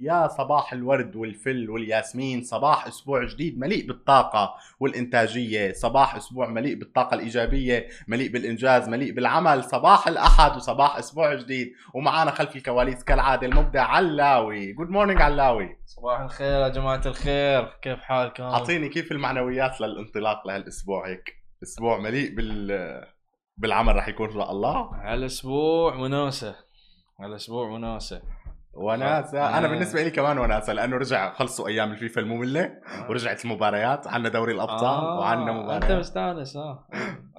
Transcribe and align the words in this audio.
يا 0.00 0.28
صباح 0.28 0.72
الورد 0.72 1.16
والفل 1.16 1.70
والياسمين 1.70 2.42
صباح 2.42 2.86
أسبوع 2.86 3.24
جديد 3.24 3.58
مليء 3.58 3.86
بالطاقة 3.86 4.54
والإنتاجية 4.80 5.72
صباح 5.72 6.16
أسبوع 6.16 6.48
مليء 6.48 6.78
بالطاقة 6.78 7.14
الإيجابية 7.14 7.88
مليء 8.08 8.32
بالإنجاز 8.32 8.88
مليء 8.88 9.12
بالعمل 9.12 9.64
صباح 9.64 10.08
الأحد 10.08 10.56
وصباح 10.56 10.96
أسبوع 10.96 11.34
جديد 11.34 11.72
ومعانا 11.94 12.30
خلف 12.30 12.56
الكواليس 12.56 13.04
كالعادة 13.04 13.46
المبدع 13.46 13.82
علاوي. 13.82 14.72
good 14.72 14.88
morning 14.88 15.22
علاوي. 15.22 15.76
صباح 15.86 16.20
الخير 16.20 16.60
يا 16.60 16.68
جماعة 16.68 17.02
الخير 17.06 17.64
كيف 17.82 17.98
حالكم؟ 17.98 18.42
أعطيني 18.42 18.88
كيف 18.88 19.12
المعنويات 19.12 19.80
للانطلاق 19.80 20.46
لهالأسبوع 20.46 21.08
هيك؟ 21.08 21.34
أسبوع 21.62 21.98
مليء 21.98 22.34
بال 22.34 23.06
بالعمل 23.56 23.96
رح 23.96 24.08
يكون 24.08 24.28
إن 24.28 24.34
شاء 24.34 24.50
الله. 24.50 24.90
هالأسبوع 24.94 25.94
وناسة 25.94 26.54
هالأسبوع 27.20 27.68
وناسة. 28.76 29.38
وناسة 29.38 29.58
أنا 29.58 29.66
آه. 29.66 29.70
بالنسبة 29.70 30.02
لي 30.02 30.10
كمان 30.10 30.38
وناسة 30.38 30.72
لأنه 30.72 30.96
رجع 30.96 31.32
خلصوا 31.34 31.68
أيام 31.68 31.92
الفيفا 31.92 32.20
المملة 32.20 32.80
ورجعت 33.08 33.44
المباريات 33.44 34.06
عنا 34.06 34.28
دوري 34.28 34.52
الأبطال 34.52 35.04
آه، 35.04 35.18
وعنا 35.18 35.42
أنت 35.42 35.50
مباريات 35.50 35.92
مستانس 35.98 36.56
آه. 36.56 36.86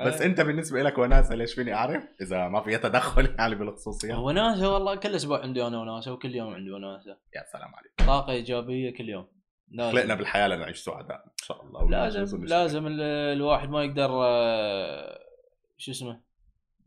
بس 0.06 0.22
إيه. 0.22 0.28
أنت 0.28 0.42
بالنسبة 0.42 0.84
لك 0.84 0.98
وناسة 0.98 1.36
ليش 1.36 1.54
فيني 1.54 1.74
أعرف؟ 1.74 2.04
إذا 2.22 2.48
ما 2.48 2.62
في 2.62 2.78
تدخل 2.78 3.30
يعني 3.40 3.56
بالخصوصية. 3.56 4.16
وناسة 4.16 4.74
والله 4.74 4.96
كل 4.96 5.16
أسبوع 5.16 5.42
عندي 5.42 5.68
أنا 5.68 5.80
وناسة 5.82 6.14
وكل 6.14 6.36
يوم 6.36 6.54
عندي 6.54 6.72
وناسة. 6.72 7.10
يا 7.36 7.44
سلام 7.54 7.76
عليك. 7.76 7.92
طاقة 8.08 8.32
إيجابية 8.34 8.94
كل 8.94 9.10
يوم. 9.10 9.28
لازم. 9.72 9.92
خلقنا 9.98 10.16
بالحياة 10.16 10.48
لنعيش 10.48 10.78
سعداء 10.78 11.18
إن 11.26 11.32
شاء 11.44 11.64
الله. 11.66 11.90
لازم. 11.90 12.46
لازم 12.46 12.88
ال- 12.88 13.02
الواحد 13.38 13.70
ما 13.70 13.84
يقدر 13.84 14.10
آه، 14.24 15.20
شو 15.78 15.92
اسمه 15.92 16.27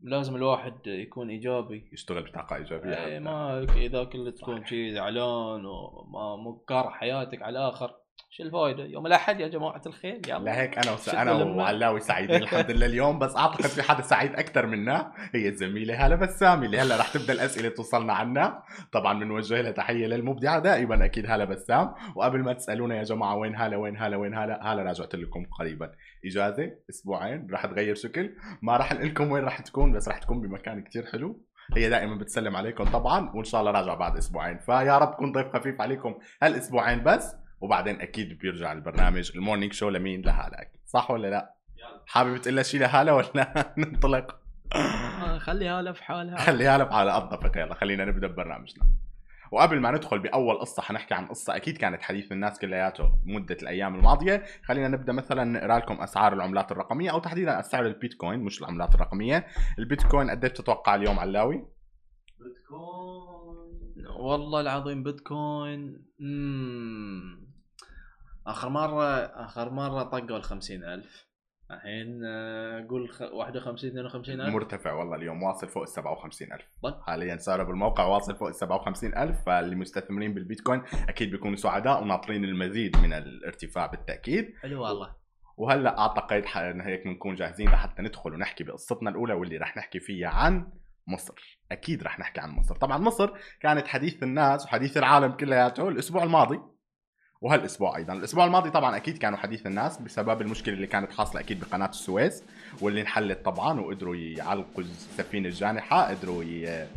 لازم 0.03 0.35
الواحد 0.35 0.87
يكون 0.87 1.29
إيجابي. 1.29 1.89
يشتغل 1.93 2.23
بطاقة 2.23 2.55
إيجابية 2.55 3.05
إيه، 3.05 3.19
ما 3.19 3.63
إذا 3.75 4.03
كل 4.03 4.31
تكون 4.31 4.65
شي 4.65 4.93
زعلان 4.93 5.65
وما 5.65 6.35
مكار 6.35 6.89
حياتك 6.89 7.41
على 7.41 7.59
الآخر 7.59 8.00
شو 8.33 8.43
الفائده 8.43 8.83
يوم 8.85 9.05
الأحد 9.07 9.39
يا 9.39 9.47
جماعة 9.47 9.81
الخير 9.85 10.21
يلا. 10.27 10.39
لهيك 10.39 10.77
أنا 10.77 10.91
وس... 10.91 11.09
أنا. 11.09 11.31
وعلاوي 11.43 11.99
سعيدين 11.99 12.35
الحمد 12.35 12.71
لله 12.71 12.85
اليوم 12.85 13.19
بس 13.19 13.35
أعتقد 13.35 13.61
في 13.65 13.81
حدا 13.81 14.01
سعيد 14.01 14.35
أكثر 14.35 14.65
منا. 14.65 15.11
هي 15.35 15.47
الزميلة 15.49 16.05
هاله 16.05 16.15
بسام 16.15 16.63
اللي 16.63 16.79
هلا 16.79 16.97
رح 16.97 17.13
تبدأ 17.13 17.33
الأسئلة 17.33 17.69
توصلنا 17.69 18.13
عنها 18.13 18.63
طبعا 18.91 19.19
بنوجه 19.19 19.61
لها 19.61 19.71
تحية 19.71 20.07
للمبدعة 20.07 20.59
دائما 20.59 21.05
أكيد 21.05 21.25
هاله 21.25 21.45
بسام. 21.45 21.93
وقبل 22.15 22.39
ما 22.39 22.53
تسألونا 22.53 22.95
يا 22.95 23.03
جماعة 23.03 23.35
وين 23.35 23.55
هاله 23.55 23.77
وين 23.77 23.97
هاله 23.97 24.17
وين 24.17 24.33
هاله 24.33 24.53
هاله 24.61 24.83
راجعت 24.83 25.15
لكم 25.15 25.45
قريبا. 25.59 25.91
إجازة 26.25 26.71
أسبوعين 26.89 27.47
رح 27.51 27.65
تغير 27.65 27.95
شكل. 27.95 28.35
ما 28.61 28.77
رح 28.77 28.93
نقول 28.93 29.07
لكم 29.07 29.31
وين 29.31 29.43
رح 29.43 29.61
تكون 29.61 29.91
بس 29.93 30.07
رح 30.07 30.17
تكون 30.17 30.41
بمكان 30.41 30.83
كتير 30.83 31.05
حلو. 31.11 31.41
هي 31.77 31.89
دائما 31.89 32.15
بتسلم 32.15 32.55
عليكم 32.55 32.83
طبعا 32.83 33.31
وإن 33.35 33.43
شاء 33.43 33.61
الله 33.61 33.71
راجع 33.71 33.93
بعد 33.93 34.17
أسبوعين. 34.17 34.59
فيا 34.59 34.97
رب 34.97 35.13
كون 35.13 35.31
ضيف 35.31 35.47
خفيف 35.47 35.81
عليكم 35.81 36.15
هالأسبوعين 36.43 37.03
بس. 37.03 37.40
وبعدين 37.61 38.01
أكيد 38.01 38.37
بيرجع 38.39 38.71
البرنامج. 38.71 39.31
المورنينج 39.35 39.73
شو 39.73 39.89
لمين؟ 39.89 40.21
لهاله 40.21 40.61
أكيد 40.61 40.81
صح 40.85 41.11
ولا 41.11 41.27
لا؟ 41.27 41.53
حابب 42.07 42.37
تقول 42.37 42.55
لها 42.55 42.63
شيء 42.63 42.79
لهاله 42.79 43.13
ولا 43.13 43.73
ننطلق. 43.77 44.39
آه، 44.75 45.37
خليها 45.37 45.81
لها 45.81 45.93
في 45.93 46.03
حالها. 46.03 46.37
خليها 46.37 46.77
لها 46.77 46.95
على 46.95 47.11
قضفك 47.11 47.55
يلا 47.55 47.73
خلينا 47.75 48.05
نبدأ 48.05 48.27
ببرنامجنا. 48.27 48.85
وقبل 49.51 49.79
ما 49.79 49.91
ندخل 49.91 50.19
بأول 50.19 50.59
قصة 50.59 50.81
حنحكي 50.81 51.13
عن 51.13 51.27
قصة 51.27 51.55
أكيد 51.55 51.77
كانت 51.77 52.01
حديث 52.01 52.31
الناس 52.31 52.59
كلياته 52.59 53.11
مدة 53.25 53.57
الأيام 53.61 53.95
الماضية. 53.95 54.43
خلينا 54.65 54.87
نبدأ 54.87 55.13
مثلا 55.13 55.43
نقرأ 55.43 55.77
لكم 55.77 56.01
أسعار 56.01 56.33
العملات 56.33 56.71
الرقمية 56.71 57.11
أو 57.11 57.19
تحديدا 57.19 57.59
أسعار 57.59 57.85
البيتكوين 57.85 58.39
مش 58.39 58.61
العملات 58.61 58.95
الرقمية. 58.95 59.47
البيتكوين 59.79 60.29
قديش 60.29 60.51
تتوقع 60.51 60.95
اليوم 60.95 61.19
علاوي؟ 61.19 61.65
والله 64.19 64.61
العظيم 64.61 65.03
بيتكوين. 65.03 66.05
آخر 68.47 68.69
مرة 68.69 69.05
آخر 69.45 69.69
مرة 69.69 70.03
طقوا 70.03 70.37
ال 70.37 70.43
50000 70.43 71.31
الحين 71.71 72.21
آه، 72.25 72.87
قول 72.89 73.09
خ- 73.09 73.21
51 73.33 73.89
52 73.89 74.41
ألف. 74.41 74.53
مرتفع 74.53 74.93
والله 74.93 75.15
اليوم 75.15 75.43
واصل 75.43 75.67
فوق 75.67 75.83
ال 75.83 75.87
57000 75.89 76.61
طيب. 76.83 76.93
حاليا 77.01 77.37
سعره 77.37 77.63
بالموقع 77.63 78.05
واصل 78.05 78.35
فوق 78.35 78.47
ال 78.47 78.55
57000 78.55 79.45
فاللي 79.45 79.75
مستثمرين 79.75 80.33
بالبيتكوين 80.33 80.81
أكيد 81.09 81.31
بيكونوا 81.31 81.55
سعداء 81.55 82.01
وناطرين 82.01 82.43
المزيد 82.45 82.97
من 82.97 83.13
الارتفاع 83.13 83.85
بالتأكيد. 83.85 84.53
حلو 84.61 84.83
والله. 84.83 85.15
وهلأ 85.57 85.99
أعتقد 85.99 86.43
إن 86.57 86.81
هيك 86.81 87.03
بنكون 87.03 87.35
جاهزين 87.35 87.69
لحتى 87.69 88.01
ندخل 88.01 88.33
ونحكي 88.33 88.63
بقصتنا 88.63 89.09
الأولى 89.09 89.33
واللي 89.33 89.57
رح 89.57 89.77
نحكي 89.77 89.99
فيها 89.99 90.29
عن 90.29 90.67
مصر. 91.07 91.59
أكيد 91.71 92.03
رح 92.03 92.19
نحكي 92.19 92.41
عن 92.41 92.49
مصر. 92.49 92.75
طبعا 92.75 92.97
مصر 92.97 93.31
كانت 93.59 93.87
حديث 93.87 94.23
الناس 94.23 94.65
وحديث 94.65 94.97
العالم 94.97 95.31
كلياته 95.31 95.87
الأسبوع 95.89 96.23
الماضي. 96.23 96.59
وهالأسبوع 97.41 97.97
أيضا. 97.97 98.13
الأسبوع 98.13 98.45
الماضي 98.45 98.69
طبعا 98.69 98.95
أكيد 98.95 99.17
كانوا 99.17 99.37
حديث 99.37 99.67
الناس 99.67 99.97
بسبب 99.97 100.41
المشكلة 100.41 100.73
اللي 100.75 100.87
كانت 100.87 101.11
حاصلة 101.11 101.41
أكيد 101.41 101.59
بقناة 101.59 101.89
السويس 101.89 102.43
واللي 102.81 103.01
انحلت 103.01 103.45
طبعا 103.45 103.79
وقدروا 103.79 104.15
يعلقوا 104.15 104.83
السفينة 104.83 105.47
الجانحة 105.49 106.09
قدروا 106.09 106.43
ي... 106.43 106.87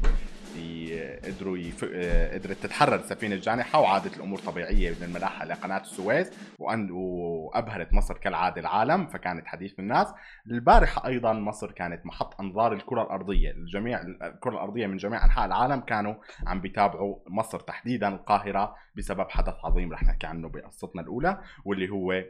ي... 0.56 1.16
قدروا 1.16 1.58
يف... 1.58 1.84
آه، 1.94 2.34
قدرت 2.34 2.56
تتحرر 2.56 2.94
السفينه 2.94 3.34
الجانحه 3.34 3.80
وعادت 3.80 4.16
الأمور 4.16 4.38
طبيعية 4.38 4.90
من 4.90 5.02
الملاحة 5.02 5.44
لقناة 5.44 5.80
السويس 5.80 6.30
وأن... 6.58 6.90
وابهرت 6.90 7.92
مصر 7.92 8.14
كالعادة 8.18 8.60
العالم 8.60 9.06
فكانت 9.06 9.46
حديث 9.46 9.78
الناس. 9.78 10.14
البارحة 10.50 11.06
أيضا 11.06 11.32
مصر 11.32 11.70
كانت 11.72 12.06
محط 12.06 12.40
أنظار 12.40 12.72
الكرة 12.72 13.02
الأرضية. 13.02 13.50
الجميع 13.50 14.00
الكرة 14.02 14.50
الأرضية 14.52 14.86
من 14.86 14.96
جميع 14.96 15.24
أنحاء 15.24 15.46
العالم 15.46 15.80
كانوا 15.80 16.14
عم 16.46 16.60
بيتابعوا 16.60 17.16
مصر 17.28 17.60
تحديدا 17.60 18.08
القاهرة 18.08 18.74
بسبب 18.96 19.30
حدث 19.30 19.54
عظيم 19.64 19.92
رح 19.92 20.02
نحكي 20.02 20.26
عنه 20.26 20.48
بقصتنا 20.48 21.02
الأولى 21.02 21.40
واللي 21.64 21.88
هو 21.88 22.22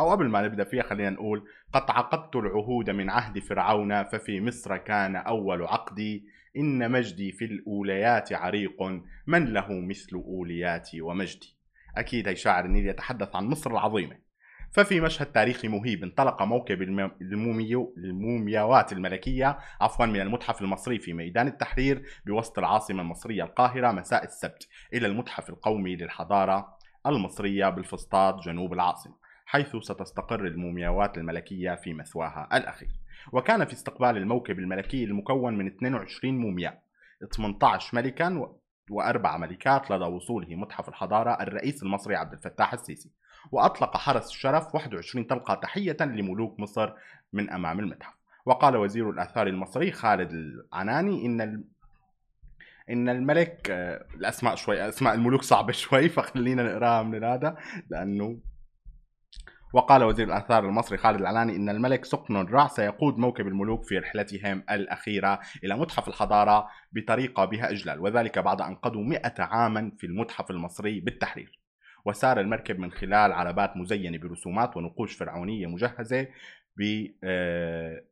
أو 0.00 0.10
قبل 0.10 0.28
ما 0.28 0.42
نبدأ 0.42 0.64
فيها 0.64 0.82
خلينا 0.82 1.10
نقول 1.10 1.44
قد 1.72 1.90
عقدت 1.90 2.36
العهود 2.36 2.90
من 2.90 3.10
عهد 3.10 3.38
فرعون 3.38 4.02
ففي 4.04 4.40
مصر 4.40 4.76
كان 4.76 5.16
أول 5.16 5.62
عقدي. 5.62 6.40
إن 6.56 6.90
مجدي 6.90 7.32
في 7.32 7.44
الأوليات 7.44 8.32
عريق 8.32 8.82
من 9.26 9.52
له 9.52 9.66
مثل 9.70 10.16
أولياتي 10.16 11.00
ومجدي؟ 11.00 11.56
أكيد 11.96 12.28
هي 12.28 12.36
شاعر 12.36 12.64
النيل 12.64 12.86
يتحدث 12.86 13.36
عن 13.36 13.44
مصر 13.44 13.70
العظيمة. 13.70 14.16
ففي 14.72 15.00
مشهد 15.00 15.26
تاريخي 15.26 15.68
مهيب 15.68 16.02
انطلق 16.02 16.42
موكب 16.42 16.82
الم- 16.82 17.10
الموميو 17.20 17.94
المومياوات 17.98 18.92
الملكية 18.92 19.58
عفوا 19.80 20.06
من 20.06 20.20
المتحف 20.20 20.62
المصري 20.62 20.98
في 20.98 21.12
ميدان 21.12 21.46
التحرير 21.46 22.02
بوسط 22.26 22.58
العاصمة 22.58 23.02
المصرية 23.02 23.42
القاهرة 23.44 23.92
مساء 23.92 24.24
السبت 24.24 24.68
إلى 24.94 25.06
المتحف 25.06 25.50
القومي 25.50 25.96
للحضارة 25.96 26.76
المصرية 27.06 27.68
بالفسطاط 27.68 28.44
جنوب 28.44 28.72
العاصمة. 28.72 29.14
حيث 29.50 29.76
ستستقر 29.76 30.46
المومياوات 30.46 31.18
الملكية 31.18 31.74
في 31.74 31.94
مثواها 31.94 32.48
الأخير. 32.52 32.88
وكان 33.32 33.64
في 33.64 33.72
استقبال 33.72 34.16
الموكب 34.16 34.58
الملكي 34.58 35.04
المكون 35.04 35.58
من 35.58 35.66
22 35.66 36.38
مومياء 36.38 36.82
18 37.36 37.96
ملكا 37.96 38.48
وأربع 38.90 39.36
ملكات 39.36 39.90
لدى 39.90 40.04
وصوله 40.04 40.54
متحف 40.54 40.88
الحضارة 40.88 41.30
الرئيس 41.30 41.82
المصري 41.82 42.16
عبد 42.16 42.32
الفتاح 42.32 42.72
السيسي. 42.72 43.10
وأطلق 43.52 43.96
حرس 43.96 44.28
الشرف 44.28 44.74
21 44.74 45.24
طلقة 45.24 45.54
تحية 45.54 45.96
لملوك 46.00 46.60
مصر 46.60 46.92
من 47.32 47.50
أمام 47.50 47.80
المتحف. 47.80 48.14
وقال 48.46 48.76
وزير 48.76 49.10
الآثار 49.10 49.46
المصري 49.46 49.92
خالد 49.92 50.30
العناني 50.30 51.26
إن 51.26 51.40
ال... 51.40 51.64
إن 52.90 53.08
الملك 53.08 53.70
آه، 53.70 54.06
الأسماء 54.14 54.54
شوي 54.54 54.88
أسماء 54.88 55.14
الملوك 55.14 55.42
صعبة 55.42 55.72
شوي 55.72 56.08
فخلينا 56.08 56.62
نقراها 56.62 57.02
من 57.02 57.24
هذا 57.24 57.56
لأنه 57.90 58.50
وقال 59.72 60.04
وزير 60.04 60.26
الآثار 60.26 60.64
المصري 60.64 60.98
خالد 60.98 61.20
العناني 61.20 61.56
إن 61.56 61.68
الملك 61.68 62.04
سقن 62.04 62.36
الرع 62.36 62.66
سيقود 62.66 63.18
موكب 63.18 63.46
الملوك 63.46 63.84
في 63.84 63.98
رحلتهم 63.98 64.64
الأخيرة 64.70 65.40
إلى 65.64 65.76
متحف 65.76 66.08
الحضارة 66.08 66.68
بطريقة 66.92 67.44
بها 67.44 67.70
إجلال 67.70 68.00
وذلك 68.00 68.38
بعد 68.38 68.60
أن 68.60 68.74
قضوا 68.74 69.04
100 69.04 69.32
عاما 69.38 69.92
في 69.98 70.06
المتحف 70.06 70.50
المصري 70.50 71.00
بالتحرير. 71.00 71.60
وسار 72.04 72.40
المركب 72.40 72.78
من 72.78 72.90
خلال 72.90 73.32
عربات 73.32 73.76
مزينة 73.76 74.18
برسومات 74.18 74.76
ونقوش 74.76 75.16
فرعونية 75.16 75.66
مجهزة 75.66 76.26
ب 76.76 77.06
آه، 77.24 78.04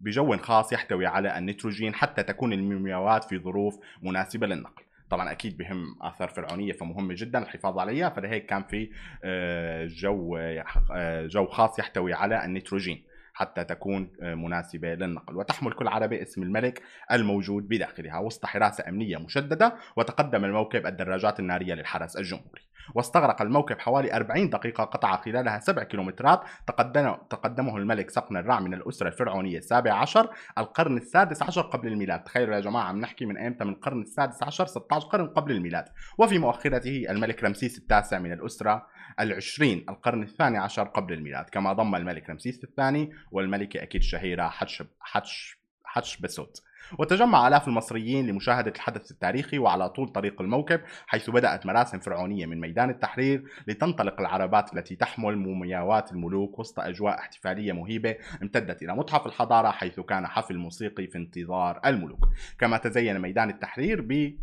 بجو 0.00 0.36
خاص 0.36 0.72
يحتوي 0.72 1.06
على 1.06 1.38
النيتروجين 1.38 1.94
حتى 1.94 2.22
تكون 2.22 2.52
المومياوات 2.52 3.24
في 3.24 3.38
ظروف 3.38 3.78
مناسبة 4.02 4.46
للنقل. 4.46 4.83
طبعا 5.10 5.32
أكيد 5.32 5.56
بهم 5.56 5.96
آثار 6.02 6.28
فرعونية 6.28 6.72
فمهمة 6.72 7.14
جدا 7.18 7.38
الحفاظ 7.38 7.78
عليها. 7.78 8.08
فلهيك 8.08 8.46
كان 8.46 8.62
في 8.62 8.90
آه، 9.24 9.86
جو 9.86 10.36
آه، 10.36 11.26
جو 11.26 11.46
خاص 11.46 11.78
يحتوي 11.78 12.12
على 12.12 12.44
النيتروجين 12.44 13.04
حتى 13.34 13.64
تكون 13.64 14.10
مناسبة 14.20 14.94
للنقل. 14.94 15.36
وتحمل 15.36 15.72
كل 15.72 15.88
عربة 15.88 16.22
اسم 16.22 16.42
الملك 16.42 16.82
الموجود 17.12 17.68
بداخلها 17.68 18.18
وسط 18.18 18.46
حراسة 18.46 18.88
أمنية 18.88 19.16
مشددة 19.16 19.76
وتقدم 19.96 20.44
الموكب 20.44 20.86
الدراجات 20.86 21.40
النارية 21.40 21.74
للحرس 21.74 22.16
الجمهوري. 22.16 22.63
واستغرق 22.94 23.42
الموكب 23.42 23.78
حوالي 23.78 24.16
40 24.16 24.50
دقيقة 24.50 24.84
قطع 24.84 25.16
خلالها 25.16 25.58
7 25.58 25.84
كيلومترات 25.84 26.40
تقدم 26.66 27.14
تقدمه 27.30 27.76
الملك 27.76 28.10
صقن 28.10 28.36
الرع 28.36 28.60
من 28.60 28.74
الأسرة 28.74 29.08
الفرعونية 29.08 29.58
السابع 29.58 29.92
عشر 29.92 30.30
القرن 30.58 30.96
السادس 30.96 31.42
عشر 31.42 31.62
قبل 31.62 31.88
الميلاد. 31.88 32.24
تخيلوا 32.24 32.54
يا 32.54 32.60
جماعة 32.60 32.84
عم 32.84 33.00
نحكي 33.00 33.26
من 33.26 33.36
أيمتى 33.36 33.64
من 33.64 33.72
القرن 33.72 34.02
السادس 34.02 34.42
عشر 34.42 34.66
16 34.66 35.06
قرن 35.06 35.28
قبل 35.28 35.52
الميلاد. 35.52 35.84
وفي 36.18 36.38
مؤخرته 36.38 37.06
الملك 37.10 37.44
رمسيس 37.44 37.78
التاسع 37.78 38.18
من 38.18 38.32
الأسرة 38.32 38.86
العشرين 39.20 39.84
القرن 39.88 40.22
الثاني 40.22 40.58
عشر 40.58 40.82
قبل 40.82 41.12
الميلاد. 41.12 41.44
كما 41.50 41.72
ضم 41.72 41.94
الملك 41.94 42.30
رمسيس 42.30 42.64
الثاني 42.64 43.12
والملكة 43.30 43.82
أكيد 43.82 44.02
شهيرة 44.02 44.48
حتش 44.48 44.82
حتش 45.00 45.58
حتش 45.84 46.20
بسوت 46.20 46.62
وتجمع 46.98 47.48
آلاف 47.48 47.68
المصريين 47.68 48.26
لمشاهدة 48.26 48.72
الحدث 48.76 49.10
التاريخي 49.10 49.58
وعلى 49.58 49.88
طول 49.88 50.08
طريق 50.08 50.40
الموكب 50.40 50.80
حيث 51.06 51.30
بدأت 51.30 51.66
مراسم 51.66 51.98
فرعونية 51.98 52.46
من 52.46 52.60
ميدان 52.60 52.90
التحرير 52.90 53.44
لتنطلق 53.66 54.20
العربات 54.20 54.74
التي 54.74 54.96
تحمل 54.96 55.38
مومياوات 55.38 56.12
الملوك 56.12 56.58
وسط 56.58 56.80
أجواء 56.80 57.18
احتفالية 57.18 57.72
مهيبة 57.72 58.16
امتدت 58.42 58.82
إلى 58.82 58.94
متحف 58.94 59.26
الحضارة 59.26 59.70
حيث 59.70 60.00
كان 60.00 60.26
حفل 60.26 60.58
موسيقي 60.58 61.06
في 61.06 61.18
انتظار 61.18 61.80
الملوك. 61.86 62.28
كما 62.58 62.76
تزين 62.76 63.18
ميدان 63.18 63.50
التحرير 63.50 64.00
ب 64.00 64.38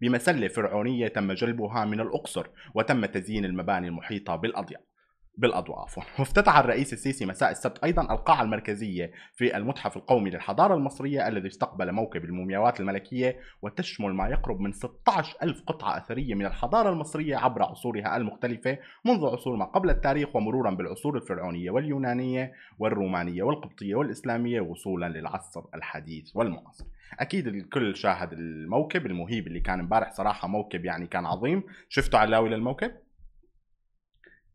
بمسلة 0.00 0.48
فرعونية 0.48 1.08
تم 1.08 1.32
جلبها 1.32 1.84
من 1.84 2.00
الأقصر 2.00 2.46
وتم 2.74 3.06
تزيين 3.06 3.44
المباني 3.44 3.88
المحيطة 3.88 4.36
بالأضياء. 4.36 4.93
بالاضواء 5.38 5.78
عفوا 5.78 6.02
وافتتح 6.18 6.58
الرئيس 6.58 6.92
السيسي 6.92 7.26
مساء 7.26 7.50
السبت 7.50 7.84
أيضا 7.84 8.02
القاعة 8.02 8.42
المركزية 8.42 9.12
في 9.34 9.56
المتحف 9.56 9.96
القومي 9.96 10.30
للحضارة 10.30 10.74
المصرية 10.74 11.28
الذي 11.28 11.48
استقبل 11.48 11.92
موكب 11.92 12.24
المومياوات 12.24 12.80
الملكية 12.80 13.36
وتشمل 13.62 14.14
ما 14.14 14.28
يقرب 14.28 14.60
من 14.60 14.72
16 14.72 15.36
ألف 15.42 15.62
قطعة 15.66 15.96
أثرية 15.96 16.34
من 16.34 16.46
الحضارة 16.46 16.90
المصرية 16.90 17.36
عبر 17.36 17.62
عصورها 17.62 18.16
المختلفة 18.16 18.78
منذ 19.04 19.26
عصور 19.26 19.56
ما 19.56 19.64
قبل 19.64 19.90
التاريخ 19.90 20.36
ومرورا 20.36 20.70
بالعصور 20.70 21.16
الفرعونية 21.16 21.70
واليونانية 21.70 22.52
والرومانية 22.78 23.42
والقبطية 23.42 23.94
والإسلامية 23.94 24.60
وصولا 24.60 25.08
للعصر 25.08 25.62
الحديث 25.74 26.36
والمعاصر. 26.36 26.84
أكيد 27.20 27.46
الكل 27.46 27.96
شاهد 27.96 28.32
الموكب 28.32 29.06
المهيب 29.06 29.46
اللي 29.46 29.60
كان 29.60 29.80
امبارح 29.80 30.12
صراحة 30.12 30.48
موكب 30.48 30.84
يعني 30.84 31.06
كان 31.06 31.26
عظيم. 31.26 31.62
شفتوا 31.88 32.18
علاوي 32.18 32.48
للموكب؟ 32.48 32.92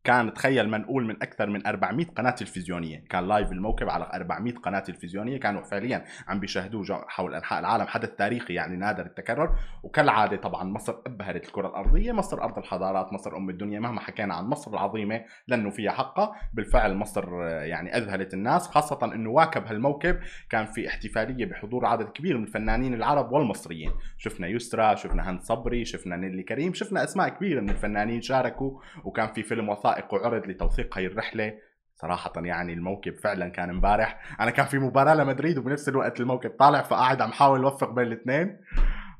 كان 0.04 0.34
تخيل 0.34 0.70
منقول 0.70 1.06
من 1.06 1.16
أكثر 1.22 1.50
من 1.50 1.68
400 1.68 2.06
قناة 2.06 2.32
تلفزيونية. 2.32 3.04
كان 3.10 3.28
لايف 3.28 3.52
الموكب 3.52 3.90
على 3.90 4.10
400 4.14 4.54
قناة 4.54 4.80
تلفزيونية. 4.80 5.40
كانوا 5.40 5.62
فعليا 5.62 6.06
عم 6.28 6.40
بيشاهدوه 6.40 7.06
حول 7.08 7.36
أنحاء 7.36 7.60
العالم. 7.60 7.88
حدث 7.88 8.10
تاريخي 8.10 8.54
يعني 8.54 8.78
نادر 8.78 9.06
التكرر. 9.06 9.56
وكالعادة 9.84 10.38
طبعا 10.38 10.64
مصر 10.64 10.96
أبهرت 11.06 11.46
الكرة 11.46 11.68
الأرضية. 11.68 12.12
مصر 12.12 12.44
أرض 12.44 12.58
الحضارات. 12.58 13.14
مصر 13.14 13.38
أم 13.38 13.50
الدنيا. 13.50 13.80
مهما 13.80 14.02
حكينا 14.02 14.34
عن 14.34 14.46
مصر 14.46 14.72
العظيمة 14.72 15.22
لأنه 15.48 15.70
فيها 15.70 15.92
حقها. 15.92 16.36
بالفعل 16.54 16.96
مصر 16.96 17.42
يعني 17.44 17.98
أذهلت 17.98 18.34
الناس. 18.34 18.68
خاصة 18.68 19.14
إنه 19.14 19.30
واكب 19.30 19.66
هالموكب 19.66 20.20
كان 20.50 20.66
في 20.66 20.88
احتفالية 20.88 21.46
بحضور 21.46 21.86
عدد 21.86 22.10
كبير 22.10 22.38
من 22.38 22.44
الفنانين 22.44 22.94
العرب 22.94 23.32
والمصريين. 23.32 23.92
شفنا 24.18 24.48
يسرى 24.48 24.98
شفنا 24.98 25.30
هند 25.30 25.42
صبري 25.42 25.86
شفنا 25.86 26.16
نيلي 26.16 26.44
كريم 26.44 26.74
شفنا 26.74 27.04
أسماء 27.04 27.30
كبيرة 27.30 27.62
من 27.62 27.70
الفنانين 27.70 28.22
شاركوا. 28.22 28.80
وكان 29.04 29.28
في 29.28 29.44
فيلم 29.44 29.70
وثائقي 29.70 29.89
وثائق 29.90 30.14
وعرض 30.14 30.48
لتوثيق 30.48 30.98
هاي 30.98 31.06
الرحلة. 31.06 31.54
صراحة 31.96 32.34
يعني 32.38 32.74
الموكب 32.74 33.18
فعلا 33.18 33.50
كان 33.50 33.70
امبارح 33.70 34.40
أنا 34.40 34.52
كان 34.52 34.66
في 34.66 34.80
مباراة 34.80 35.16
لمدريد 35.16 35.58
وبنفس 35.58 35.90
الوقت 35.90 36.20
الموكب 36.20 36.50
طالع 36.50 36.82
فقاعد 36.82 37.22
عم 37.22 37.32
حاول 37.32 37.64
أوفق 37.64 37.90
بين 37.90 38.08
الاثنين. 38.08 38.58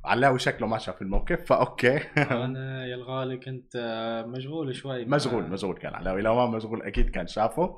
علاوي 0.06 0.40
شكله 0.40 0.68
ما 0.68 0.78
شاف 0.78 1.02
الموكب 1.02 1.46
فأوكي. 1.46 1.98
أنا 2.46 2.86
يا 2.86 2.96
الغالي 2.96 3.38
كنت 3.38 3.78
مشغول 4.28 4.76
شوي 4.76 5.06
مشغول 5.06 5.50
مشغول 5.50 5.78
كان 5.78 5.96
علاوي. 5.96 6.22
لو 6.22 6.36
ما 6.36 6.58
مشغول 6.58 6.82
أكيد 6.82 7.10
كان 7.10 7.28
شافه. 7.28 7.78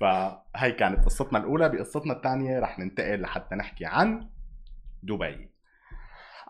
فهي 0.00 0.72
كانت 0.72 1.04
قصتنا 1.04 1.38
الأولى. 1.38 1.68
بقصتنا 1.68 2.12
الثانية 2.12 2.58
رح 2.58 2.78
ننتقل 2.78 3.20
لحتى 3.20 3.54
نحكي 3.54 3.84
عن 3.86 4.28
دبي. 5.02 5.50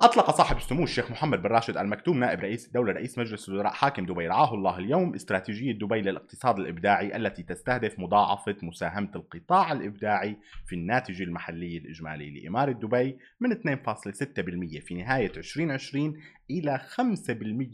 أطلق 0.01 0.31
صاحب 0.31 0.57
السمو 0.57 0.85
الشيخ 0.85 1.11
محمد 1.11 1.43
بن 1.43 1.49
راشد 1.49 1.77
المكتوم 1.77 2.21
نائب 2.21 2.41
رئيس 2.41 2.67
الدولة 2.67 2.93
رئيس 2.93 3.19
مجلس 3.19 3.49
الوزراء 3.49 3.73
حاكم 3.73 4.07
دبي. 4.07 4.27
رعاه 4.27 4.55
الله 4.55 4.79
اليوم 4.79 5.15
استراتيجية 5.15 5.73
دبي 5.73 6.01
للاقتصاد 6.01 6.59
الإبداعي 6.59 7.17
التي 7.17 7.43
تستهدف 7.43 7.99
مضاعفة 7.99 8.57
مساهمة 8.63 9.11
القطاع 9.17 9.73
الإبداعي 9.73 10.37
في 10.67 10.75
الناتج 10.75 11.23
المحلي 11.23 11.77
الإجمالي 11.77 12.41
لإمارة 12.41 12.73
دبي 12.73 13.19
من 13.41 13.53
2.6% 13.53 14.85
في 14.87 14.95
نهاية 14.95 15.33
2020 15.37 16.17
إلى 16.51 16.79
5% 16.79 17.01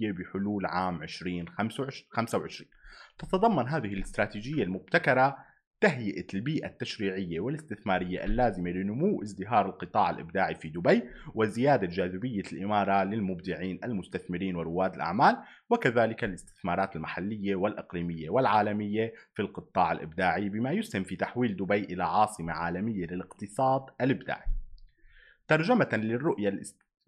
بحلول 0.00 0.66
عام 0.66 1.02
2025 1.02 2.70
تتضمن 3.18 3.68
هذه 3.68 3.94
الاستراتيجية 3.94 4.62
المبتكرة 4.62 5.36
تهيئة 5.80 6.26
البيئة 6.34 6.66
التشريعية 6.66 7.40
والاستثمارية 7.40 8.24
اللازمة 8.24 8.70
لنمو 8.70 9.22
ازدهار 9.22 9.66
القطاع 9.66 10.10
الإبداعي 10.10 10.54
في 10.54 10.68
دبي 10.68 11.02
وزيادة 11.34 11.86
جاذبية 11.86 12.42
الإمارة 12.52 13.04
للمبدعين 13.04 13.80
المستثمرين 13.84 14.56
ورواد 14.56 14.94
الأعمال 14.94 15.36
وكذلك 15.70 16.24
الاستثمارات 16.24 16.96
المحلية 16.96 17.56
والإقليمية 17.56 18.30
والعالمية 18.30 19.12
في 19.34 19.42
القطاع 19.42 19.92
الإبداعي 19.92 20.48
بما 20.48 20.72
يسهم 20.72 21.04
في 21.04 21.16
تحويل 21.16 21.56
دبي 21.56 21.84
إلى 21.84 22.04
عاصمة 22.04 22.52
عالمية 22.52 23.06
للاقتصاد 23.06 23.82
الإبداعي. 24.00 24.46
ترجمة 25.48 25.88
للرؤية 25.92 26.48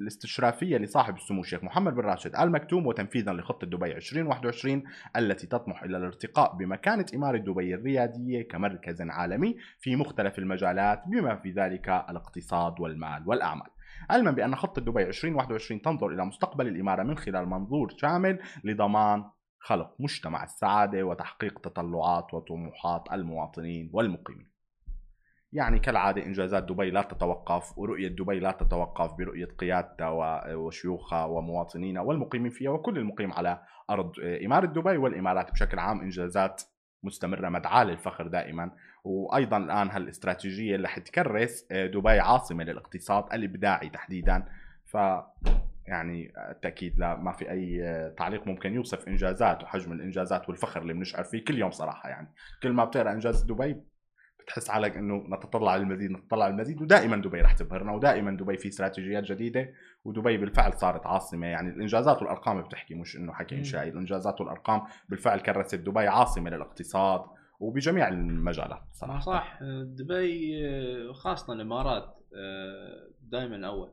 الاستشرافية 0.00 0.76
لصاحب 0.76 1.16
السمو 1.16 1.40
الشيخ 1.40 1.64
محمد 1.64 1.94
بن 1.94 2.00
راشد 2.00 2.37
آل 2.37 2.52
مكتوم 2.52 2.87
وتنفيذا 2.87 3.32
لخطة 3.32 3.66
دبي 3.66 3.96
2021 3.96 4.82
التي 5.16 5.46
تطمح 5.46 5.82
إلى 5.82 5.96
الارتقاء 5.96 6.56
بمكانة 6.56 7.06
إمارة 7.14 7.38
دبي 7.38 7.75
الريادية 7.75 8.48
كمركز 8.48 9.02
عالمي 9.02 9.56
في 9.81 9.96
مختلف 9.96 10.38
المجالات 10.38 11.02
بما 11.06 11.37
في 11.37 11.50
ذلك 11.50 11.88
الاقتصاد 11.88 12.81
والمال 12.81 13.22
والأعمال. 13.26 13.66
علما 14.10 14.31
بأن 14.31 14.56
خطة 14.56 14.82
دبي 14.82 15.02
2021 15.02 15.82
تنظر 15.82 16.08
إلى 16.08 16.25
مستقبل 16.25 16.69
الإمارة 16.69 17.02
من 17.02 17.16
خلال 17.16 17.49
منظور 17.49 17.94
شامل 17.96 18.38
لضمان 18.64 19.25
خلق 19.58 19.94
مجتمع 19.99 20.44
السعادة 20.44 21.02
وتحقيق 21.02 21.58
تطلعات 21.58 22.34
وطموحات 22.34 23.12
المواطنين 23.12 23.90
والمقيمين. 23.92 24.56
يعني 25.56 25.79
كالعادة 25.79 26.26
إنجازات 26.26 26.62
دبي 26.62 26.91
لا 26.91 27.03
تتوقف 27.03 27.79
ورؤية 27.79 28.08
دبي 28.08 28.41
لا 28.41 28.50
تتوقف 28.50 29.12
برؤية 29.12 29.49
قيادتها 29.58 30.08
وشيوخها 30.55 31.25
ومواطنينا 31.25 32.00
والمقيمين 32.00 32.50
فيها 32.50 32.70
وكل 32.70 32.99
المقيم 32.99 33.32
على 33.32 33.62
أرض 33.91 34.12
إمارة 34.44 34.67
دبي 34.67 34.97
والإمارات. 34.97 35.50
بشكل 35.50 35.79
عام 35.79 36.00
إنجازات 36.00 36.62
مستمرة 37.03 37.49
مدعاة 37.49 37.85
للفخر 37.85 38.26
دائما. 38.26 38.70
وأيضا 39.05 39.56
الآن 39.56 39.91
هالاستراتيجية 39.91 40.75
اللي 40.75 40.88
حتكرس 40.88 41.67
دبي 41.73 42.20
عاصمة 42.20 42.64
للاقتصاد 42.64 43.25
الإبداعي 43.32 43.88
تحديدا. 43.88 44.47
ف 44.85 44.97
يعني 45.87 46.33
تأكيد 46.62 46.99
لا 46.99 47.16
ما 47.16 47.33
في 47.33 47.50
أي 47.50 47.80
تعليق 48.19 48.47
ممكن 48.47 48.75
يوصف 48.75 49.09
إنجازات 49.09 49.62
وحجم 49.62 49.92
الإنجازات 49.92 50.49
والفخر 50.49 50.83
اللي 50.83 50.92
بنشعر 50.92 51.25
فيه 51.25 51.45
كل 51.45 51.59
يوم 51.59 51.71
صراحة 51.71 52.09
يعني. 52.09 52.28
كل 52.62 52.73
ما 52.73 52.85
بتقرأ 52.85 53.12
إنجاز 53.12 53.42
دبي 53.42 53.76
بتحس 54.47 54.69
حالك 54.69 54.97
إنه 54.97 55.17
نتطلع 55.17 55.76
للمزيد 55.76 56.11
نتطلع 56.11 56.49
للمزيد 56.49 56.83
ودائما 56.83 57.17
دبي 57.17 57.41
رح 57.41 57.53
تبهرنا 57.53 57.93
ودائما 57.93 58.37
دبي 58.37 58.57
في 58.57 58.69
استراتيجيات 58.69 59.25
جديدة 59.25 59.73
ودبي 60.05 60.37
بالفعل 60.37 60.73
صارت 60.73 61.07
عاصمة. 61.07 61.47
يعني 61.47 61.71
الإنجازات 61.71 62.23
والأرقام 62.23 62.62
بتحكي 62.62 62.95
مش 62.95 63.17
إنه 63.17 63.33
حكي 63.33 63.55
إنشائي. 63.55 63.88
الإنجازات 63.88 64.41
والأرقام 64.41 64.83
بالفعل 65.09 65.41
كرست 65.41 65.75
دبي 65.75 66.07
عاصمة 66.07 66.50
للاقتصاد 66.50 67.25
وبجميع 67.61 68.09
المجالات 68.09 68.83
صراحة. 68.93 69.21
صح. 69.21 69.59
دبي 69.85 70.59
خاصة 71.12 71.53
الإمارات 71.53 72.17
دائما 73.21 73.67
اول 73.67 73.93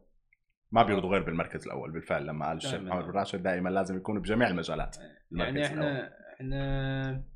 ما 0.72 0.84
بيرضوا 0.84 1.10
غير 1.10 1.24
بالمركز 1.24 1.66
الأول 1.66 1.92
بالفعل 1.92 2.28
لما 2.28 2.48
قال 2.48 2.58
الشيخ 2.58 2.82
محمد 2.82 3.04
بن 3.04 3.12
راشد 3.12 3.44
دائما 3.44 3.70
لازم 3.70 3.98
يكون 3.98 4.20
بجميع 4.20 4.48
المجالات 4.48 4.98
يعني 5.32 5.66
إحنا 5.66 6.14
إحنا 6.34 7.34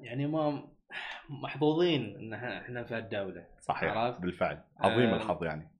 يعني 0.00 0.26
ما 0.26 0.69
محظوظين 1.28 2.16
إن 2.16 2.34
إحنا 2.34 2.84
في 2.84 2.94
هالدولة 2.94 3.46
صحيح 3.60 3.96
عرفت؟ 3.96 4.20
بالفعل. 4.20 4.60
عظيم 4.78 5.08
آه 5.08 5.16
الحظ 5.16 5.44
يعني. 5.44 5.70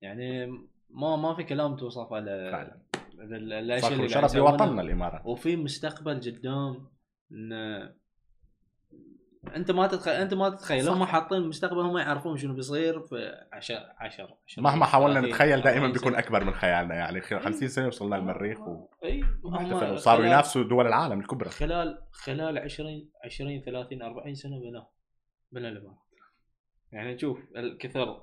يعني 0.00 0.46
ما 0.90 1.16
ما 1.16 1.34
في 1.34 1.44
كلام 1.44 1.76
توصف 1.76 2.12
على 2.12 2.50
فعلا. 2.52 2.78
الاشياء 3.36 3.92
اللي 3.92 4.08
شرف 4.08 4.34
لوطننا 4.36 4.82
الإمارات. 4.82 5.26
وفي 5.26 5.56
مستقبل 5.56 6.20
قدام 6.20 6.86
إن 7.32 7.52
انت 9.56 9.70
ما 9.70 9.86
تتخيل 9.86 10.14
انت 10.14 10.34
ما 10.34 10.50
تتخيل 10.50 10.88
هم 10.88 11.04
حاطين 11.04 11.38
المستقبل 11.38 11.80
هم 11.80 11.98
يعرفون 11.98 12.36
شنو 12.36 12.54
بيصير 12.54 13.00
في 13.00 13.46
10 13.52 13.94
10 13.98 14.38
مهما 14.58 14.86
حاولنا 14.86 15.20
نتخيل 15.20 15.60
دائما 15.60 15.88
بيكون 15.88 16.14
اكبر 16.14 16.44
من 16.44 16.54
خيالنا 16.54 16.94
يعني 16.94 17.20
50 17.20 17.68
سنه 17.68 17.86
وصلنا 17.86 18.16
المريخ 18.16 18.60
و... 18.60 18.88
اي 19.04 19.24
صاروا 19.96 20.26
ينافسوا 20.26 20.62
دول 20.62 20.86
العالم 20.86 21.20
الكبرى 21.20 21.50
خلال 21.50 22.02
خلال 22.12 22.58
20 22.58 23.10
20 23.24 23.60
30 23.60 24.02
40 24.02 24.34
سنه 24.34 24.60
بنوا 24.60 24.84
بنى 25.52 25.68
الامارات 25.68 25.98
يعني 26.92 27.14
نشوف 27.14 27.38
الكثر 27.56 28.22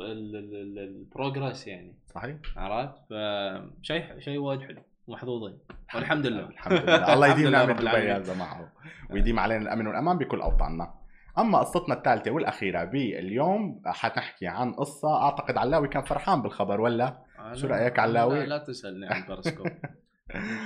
البروجرس 0.00 1.66
يعني 1.66 1.98
صحيح 2.14 2.36
عرفت 2.56 2.98
فشيء 3.10 4.18
شيء 4.18 4.38
وايد 4.38 4.60
حلو 4.60 4.82
محظوظين. 5.08 5.58
والحمد 5.94 6.26
لله. 6.26 6.48
الحمد 6.48 6.72
لله. 6.72 7.12
الله 7.14 7.26
يديم 7.26 7.48
نعمة 7.48 7.72
دبي 7.72 7.86
يا 7.86 8.18
جماعة. 8.18 8.72
ويديم 9.10 9.38
علينا 9.38 9.62
الأمن 9.62 9.86
والأمان 9.86 10.18
بكل 10.18 10.40
أوطاننا. 10.40 10.94
أما 11.38 11.58
قصتنا 11.58 11.94
الثالثة 11.94 12.30
والأخيرة 12.30 12.84
باليوم 12.84 13.82
حنحكي 13.86 14.46
عن 14.46 14.72
قصة 14.72 15.22
أعتقد 15.22 15.56
علاوي 15.56 15.88
كان 15.88 16.02
فرحان 16.02 16.42
بالخبر 16.42 16.80
ولا؟ 16.80 17.18
شو 17.52 17.66
رأيك 17.66 17.98
علاوي؟ 17.98 18.40
لا, 18.40 18.46
لا 18.46 18.58
تسألني 18.58 19.06
عن 19.06 19.26
بيرسكوب 19.26 19.66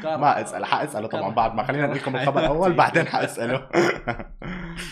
ما 0.04 0.40
أسأل 0.40 0.64
حأسأله 0.64 1.08
طبعا 1.08 1.34
بعد 1.34 1.54
ما 1.54 1.62
خلينا 1.62 1.86
نقول 1.86 1.98
لكم 1.98 2.16
الخبر 2.16 2.46
اول 2.46 2.72
بعدين 2.72 3.06
حأسأله. 3.06 3.56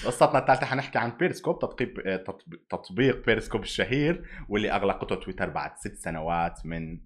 قصتنا 0.07 0.38
الثالثة 0.38 0.67
حنحكي 0.67 0.99
عن 0.99 1.11
بيرسكوب 1.11 1.59
تطبيق 1.59 1.90
تطبيق 2.71 3.26
بيرسكوب 3.26 3.62
الشهير 3.62 4.25
واللي 4.49 4.71
أغلقته 4.73 5.17
تويتر 5.17 5.50
بعد 5.50 5.71
ست 5.76 5.95
سنوات 5.95 6.67
من 6.67 7.00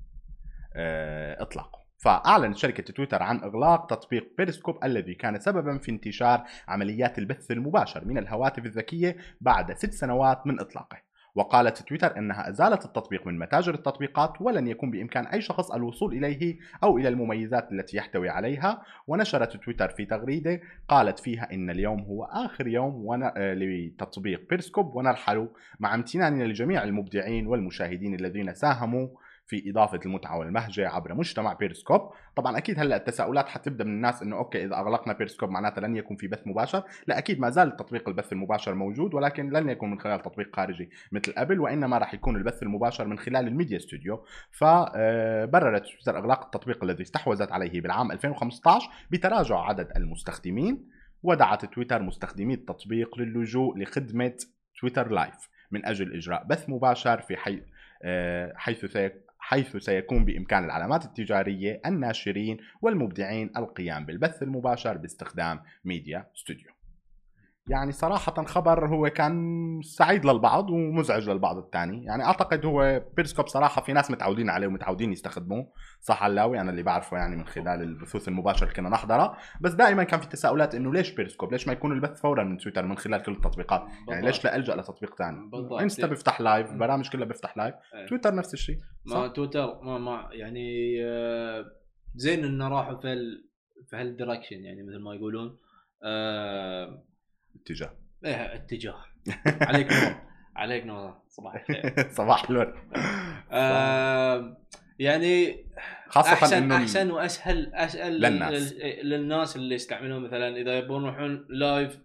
آه، 0.76 1.42
إطلاقه. 1.42 1.81
فأعلنت 2.02 2.56
شركة 2.56 2.82
تويتر 2.82 3.23
عن 3.23 3.38
إغلاق 3.38 3.87
تطبيق 3.87 4.32
بيرسكوب 4.38 4.85
الذي 4.85 5.14
كان 5.14 5.40
سببا 5.40 5.78
في 5.78 5.90
انتشار 5.90 6.44
عمليات 6.68 7.18
البث 7.18 7.50
المباشر 7.50 8.04
من 8.04 8.18
الهواتف 8.18 8.66
الذكية 8.66 9.16
بعد 9.40 9.73
ست 9.73 9.92
سنوات 9.92 10.47
من 10.47 10.61
إطلاقه. 10.61 11.12
وقالت 11.35 11.82
تويتر 11.82 12.16
إنها 12.16 12.49
أزالت 12.49 12.85
التطبيق 12.85 13.26
من 13.26 13.38
متاجر 13.38 13.75
التطبيقات 13.75 14.32
ولن 14.40 14.66
يكون 14.66 14.90
بإمكان 14.90 15.26
أي 15.26 15.40
شخص 15.40 15.71
الوصول 15.71 16.12
إليه 16.12 16.59
أو 16.85 16.99
إلى 16.99 17.09
المميزات 17.09 17.73
التي 17.73 17.97
يحتوي 17.97 18.28
عليها. 18.28 18.82
ونشرت 19.06 19.56
تويتر 19.56 19.88
في 19.88 20.04
تغريدة 20.04 20.61
قالت 20.88 21.18
فيها 21.18 21.52
إن 21.52 21.71
اليوم 21.71 22.00
هو 22.00 22.25
آخر 22.25 22.66
يوم 22.66 22.94
ون... 22.94 23.23
آه، 23.23 23.54
لتطبيق 23.54 24.49
بيرسكوب 24.50 24.97
ونرحل 24.97 25.49
مع 25.80 25.94
امتناننا 25.94 26.44
لجميع 26.44 26.85
المبدعين 26.85 27.47
والمشاهدين 27.47 28.14
الذين 28.14 28.54
ساهموا 28.54 29.09
في 29.52 29.71
إضافة 29.71 30.00
المتعة 30.06 30.38
والبهجة 30.38 30.88
عبر 30.88 31.14
مجتمع 31.14 31.52
بيرسكوب. 31.52 32.11
طبعا 32.37 32.59
أكيد 32.59 32.78
هلأ 32.78 32.97
التساؤلات 32.97 33.49
حتبدأ 33.49 33.85
من 33.85 33.90
الناس 33.90 34.23
إنه 34.23 34.37
okay 34.37 34.64
إذا 34.64 34.76
أغلقنا 34.76 35.12
بيرسكوب 35.12 35.50
معناتها 35.50 35.80
لن 35.80 35.97
يكون 35.97 36.16
في 36.16 36.28
بث 36.28 36.47
مباشر. 36.47 36.82
لا 37.06 37.18
أكيد 37.18 37.40
ما 37.40 37.50
زال 37.50 37.76
تطبيق 37.76 38.09
البث 38.09 38.32
المباشر 38.32 38.75
موجود 38.75 39.14
ولكن 39.14 39.50
لن 39.50 39.68
يكون 39.68 39.90
من 39.90 40.00
خلال 40.00 40.23
تطبيق 40.23 40.56
خارجي 40.56 40.90
مثل 41.12 41.32
قبل 41.32 41.61
وإنما 41.61 41.99
راح 41.99 42.14
يكون 42.14 42.37
البث 42.37 42.62
المباشر 42.62 43.06
من 43.06 43.18
خلال 43.18 43.49
ال 43.49 43.53
media 43.53 43.78
studio. 43.78 44.25
فبررت 44.50 45.87
تويتر 45.87 46.18
إغلاق 46.18 46.44
التطبيق 46.44 46.85
الذي 46.85 47.02
استحوذت 47.02 47.52
عليه 47.52 47.80
بالعام 47.80 48.12
2015 48.12 48.90
بتراجع 49.11 49.59
عدد 49.59 49.92
المستخدمين 49.97 50.88
ودعت 51.23 51.64
تويتر 51.64 52.02
مستخدمي 52.02 52.54
التطبيق 52.54 53.18
للجوء 53.18 53.78
لخدمة 53.78 54.35
تويتر 54.80 55.09
live 55.09 55.49
من 55.71 55.87
أجل 55.87 56.16
إجراء 56.16 56.44
بث 56.44 56.68
مباشر 56.68 57.21
في 57.21 57.37
حي... 57.37 57.62
آه، 58.02 58.52
حيث 58.56 58.87
حيث 59.52 59.76
سيكون 59.76 60.25
بإمكان 60.25 60.64
العلامات 60.64 61.04
التجارية 61.04 61.80
الناشرين 61.87 62.56
والمبدعين 62.82 63.52
القيام 63.56 64.06
بالبث 64.06 64.42
المباشر 64.42 64.97
باستخدام 64.97 65.61
media 65.85 66.30
studio. 66.35 66.72
يعني 67.66 67.92
صراحة 67.92 68.45
خبر 68.45 68.87
هو 68.87 69.11
كان 69.11 69.81
سعيد 69.83 70.26
للبعض 70.26 70.71
ومزعج 70.71 71.31
للبعض 71.31 71.57
الثاني 71.57 72.04
يعني 72.04 72.25
أعتقد 72.25 72.66
هو 72.66 73.02
بيرسكوب 73.16 73.47
صراحة 73.47 73.83
في 73.83 73.92
ناس 73.92 74.11
متعودين 74.11 74.50
عليه 74.50 74.66
ومتعودين 74.66 75.12
يستخدموه. 75.12 75.73
صح 76.00 76.23
علاوي؟ 76.23 76.61
أنا 76.61 76.71
اللي 76.71 76.83
بعرفه 76.83 77.16
يعني 77.16 77.37
من 77.37 77.47
خلال 77.47 77.83
البثوث 77.83 78.28
المباشرة 78.28 78.64
اللي 78.64 78.75
كنا 78.75 78.88
نحضرها 78.88 79.38
بس 79.61 79.73
دائما 79.73 80.04
كان 80.04 80.21
في 80.21 80.28
تساؤلات 80.28 80.75
إنه 80.75 80.92
ليش 80.92 81.11
بيرسكوب؟ 81.11 81.52
ليش 81.52 81.66
ما 81.66 81.73
يكون 81.73 81.92
البث 81.92 82.21
فورا 82.21 82.45
من 82.45 82.59
تويتر 82.59 82.87
من 82.87 82.97
خلال 82.97 83.23
كل 83.23 83.33
التطبيقات؟ 83.33 83.81
بالضبط. 83.81 84.11
يعني 84.11 84.26
ليش 84.26 84.45
لا 84.45 84.57
ألجأ 84.57 84.76
لتطبيق 84.76 85.14
ثاني 85.14 85.50
إنستا 85.81 86.07
بيفتح 86.07 86.40
live 86.40 86.73
برامج 86.73 87.09
كلها 87.09 87.26
بيفتح 87.26 87.57
live 87.56 87.75
إيه. 87.95 88.07
تويتر 88.07 88.35
نفس 88.35 88.54
الشيء. 88.54 88.76
ما 89.07 89.28
تويتر 89.28 89.83
ما, 89.83 89.99
ما 89.99 90.28
يعني 90.33 90.97
آه، 91.04 91.64
زين 92.14 92.45
إنه 92.45 92.69
راحوا 92.69 93.00
في 93.00 93.12
ال... 93.12 93.49
في 93.90 93.97
هال 93.97 94.09
direction 94.09 94.64
يعني 94.64 94.83
مثل 94.83 94.99
ما 94.99 95.14
يقولون. 95.14 95.57
آه 96.04 97.02
اتجاه. 97.56 97.92
إيه 98.25 98.54
اتجاه. 98.54 99.04
عليك 99.61 99.92
نور. 99.92 100.14
عليك 100.56 100.87
نور. 100.87 101.14
صباح 101.28 101.54
الخير. 101.54 101.94
صباح 102.18 102.50
الورد. 102.50 102.75
آه 103.50 104.56
يعني 104.99 105.64
خاصة 106.09 106.32
احسن 106.32 106.62
إنه 106.62 106.76
أحسن 106.76 107.11
واسهل 107.11 107.75
أسهل 107.75 108.21
للناس. 108.21 108.75
للناس 109.02 109.56
اللي 109.56 109.75
يستعملون 109.75 110.23
مثلا 110.23 110.56
إذا 110.56 110.78
يبون 110.78 111.02
يروحون 111.02 111.47
live 111.49 111.99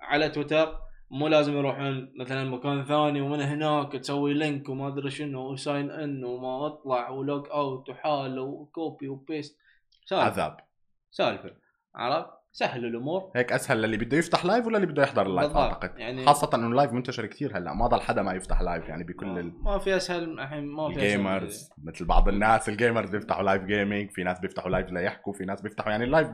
على 0.00 0.28
تويتر 0.28 0.78
مو 1.10 1.28
لازم 1.28 1.56
يروحون 1.56 2.12
مثلا 2.16 2.44
مكان 2.44 2.84
ثاني 2.84 3.20
ومن 3.20 3.40
هناك 3.40 3.92
تسوي 3.92 4.34
link 4.34 4.68
وما 4.68 4.88
أدري 4.88 5.10
شنو 5.10 5.52
و 5.52 5.60
sign 5.60 5.90
in 5.90 6.24
وما 6.24 6.66
أطلع 6.66 7.08
و 7.08 7.18
log 7.18 7.48
out 7.48 7.88
وحال 7.88 8.38
و 8.38 8.52
copy 8.52 9.08
و 9.08 9.16
paste 9.16 9.58
عذاب. 10.12 10.60
سالفة. 11.10 11.50
عرفت؟ 11.94 12.30
سهل 12.56 12.84
الأمور. 12.84 13.30
هيك 13.36 13.52
أسهل 13.52 13.82
للي 13.82 13.96
بده 13.96 14.16
يفتح 14.16 14.44
live 14.44 14.66
ولا 14.66 14.76
اللي 14.76 14.86
بده 14.86 15.02
يحضر 15.02 15.26
ال 15.26 15.32
live 15.32 15.56
أعتقد. 15.56 15.98
يعني 15.98 16.26
خاصة 16.26 16.50
إنه 16.54 16.66
ال 16.66 16.71
live 16.71 16.92
منتشر 16.92 17.26
كثير 17.26 17.58
هلأ 17.58 17.74
ما 17.74 17.86
ضل 17.86 18.00
حدا 18.00 18.22
ما 18.22 18.32
يفتح 18.32 18.62
live 18.62 18.88
يعني 18.88 19.04
بكل 19.04 19.26
ما, 19.26 19.40
ال... 19.40 19.52
ما 19.62 19.78
في 19.78 19.96
أسهل 19.96 20.40
الحين 20.40 20.66
ما 20.66 20.88
في 20.88 20.96
الجيمرز 20.96 21.70
مثل 21.84 22.04
بعض 22.04 22.28
الناس 22.28 22.68
ال 22.68 22.74
gamers 22.74 23.10
بيفتحوا 23.10 23.42
live 23.42 23.62
gaming 23.62 24.10
في 24.10 24.22
ناس 24.22 24.40
بيفتحوا 24.40 24.70
live 24.70 24.90
ليحكوا 24.90 25.32
في 25.32 25.44
ناس 25.44 25.60
بيفتحوا 25.60 25.90
يعني 25.90 26.04
ال 26.04 26.08
live. 26.08 26.28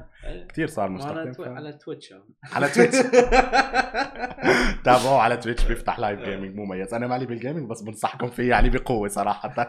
كثير 0.49 0.67
صار 0.67 0.89
مستخدم 0.89 1.33
ف... 1.33 1.41
على 1.41 1.73
تويتش 1.73 2.15
على 2.53 2.69
تويتش 2.69 2.97
تابعوه 4.85 5.21
على 5.21 5.37
تويتش 5.37 5.65
بيفتح 5.65 5.99
live 5.99 6.21
gaming 6.21 6.57
مميز 6.57 6.95
أنا 6.95 7.07
مالي 7.07 7.27
بال 7.27 7.38
gaming 7.38 7.71
بس 7.71 7.83
بنصحكم 7.83 8.27
فيه 8.27 8.51
يعني 8.51 8.71
بقوة 8.71 9.09
صراحة. 9.09 9.49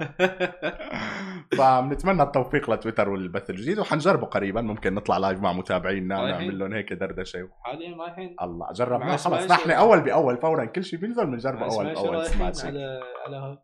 فبنتمنى 1.58 2.24
التوفيق 2.24 2.70
لتويتر 2.70 3.10
والبث 3.10 3.50
الجديد 3.50 3.79
وحنجربه 3.79 4.27
قريبا 4.27 4.62
ممكن 4.62 4.93
نطلع 4.93 5.17
live 5.17 5.39
مع 5.39 5.53
متابعينا. 5.53 6.40
نعمل 6.41 6.60
لهم 6.60 6.74
هيك 6.74 6.93
دردشة. 6.93 7.50
حاليا 7.63 7.98
رايحين. 7.98 8.36
الله 8.41 8.71
جربنا 8.71 9.17
خلص 9.17 9.51
نحن 9.51 9.71
أول 9.71 10.01
بأول 10.01 10.38
فورا 10.38 10.65
كل 10.65 10.83
شيء 10.83 11.00
بينزل 11.00 11.25
بنجربه 11.25 11.65
أول 11.65 11.93
باول 11.93 12.25
سماشي 12.25 12.67
على 12.67 13.01
على 13.25 13.57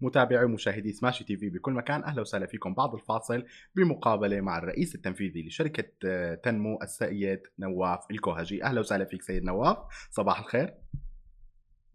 متابعي 0.00 0.44
ومشاهدي 0.44 0.92
سماشي 0.92 1.24
تي 1.24 1.36
في 1.36 1.50
بكل 1.50 1.72
مكان 1.72 2.04
أهلا 2.04 2.20
وسهلا 2.20 2.46
فيكم 2.46 2.74
بعد 2.74 2.94
الفاصل 2.94 3.44
بمقابلة 3.74 4.40
مع 4.40 4.58
الرئيس 4.58 4.94
التنفيذي 4.94 5.46
لشركة 5.46 5.92
آه، 6.06 6.34
تنمو 6.34 6.78
السيد 6.82 7.40
نواف 7.58 8.10
الكوهجي. 8.10 8.64
أهلا 8.64 8.80
وسهلا 8.80 9.04
فيك 9.04 9.22
سيد 9.22 9.44
نواف. 9.44 9.76
صباح 10.10 10.38
الخير. 10.38 10.74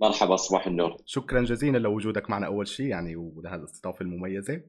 مرحبا 0.01 0.35
صباح 0.35 0.67
النور. 0.67 0.97
شكرا 1.05 1.41
جزيلا 1.41 1.77
لوجودك 1.77 2.29
معنا 2.29 2.45
أول 2.45 2.67
شيء 2.67 2.85
يعني 2.85 3.15
ولهذه 3.15 3.59
الاستضافه 3.59 4.01
المميزة. 4.01 4.61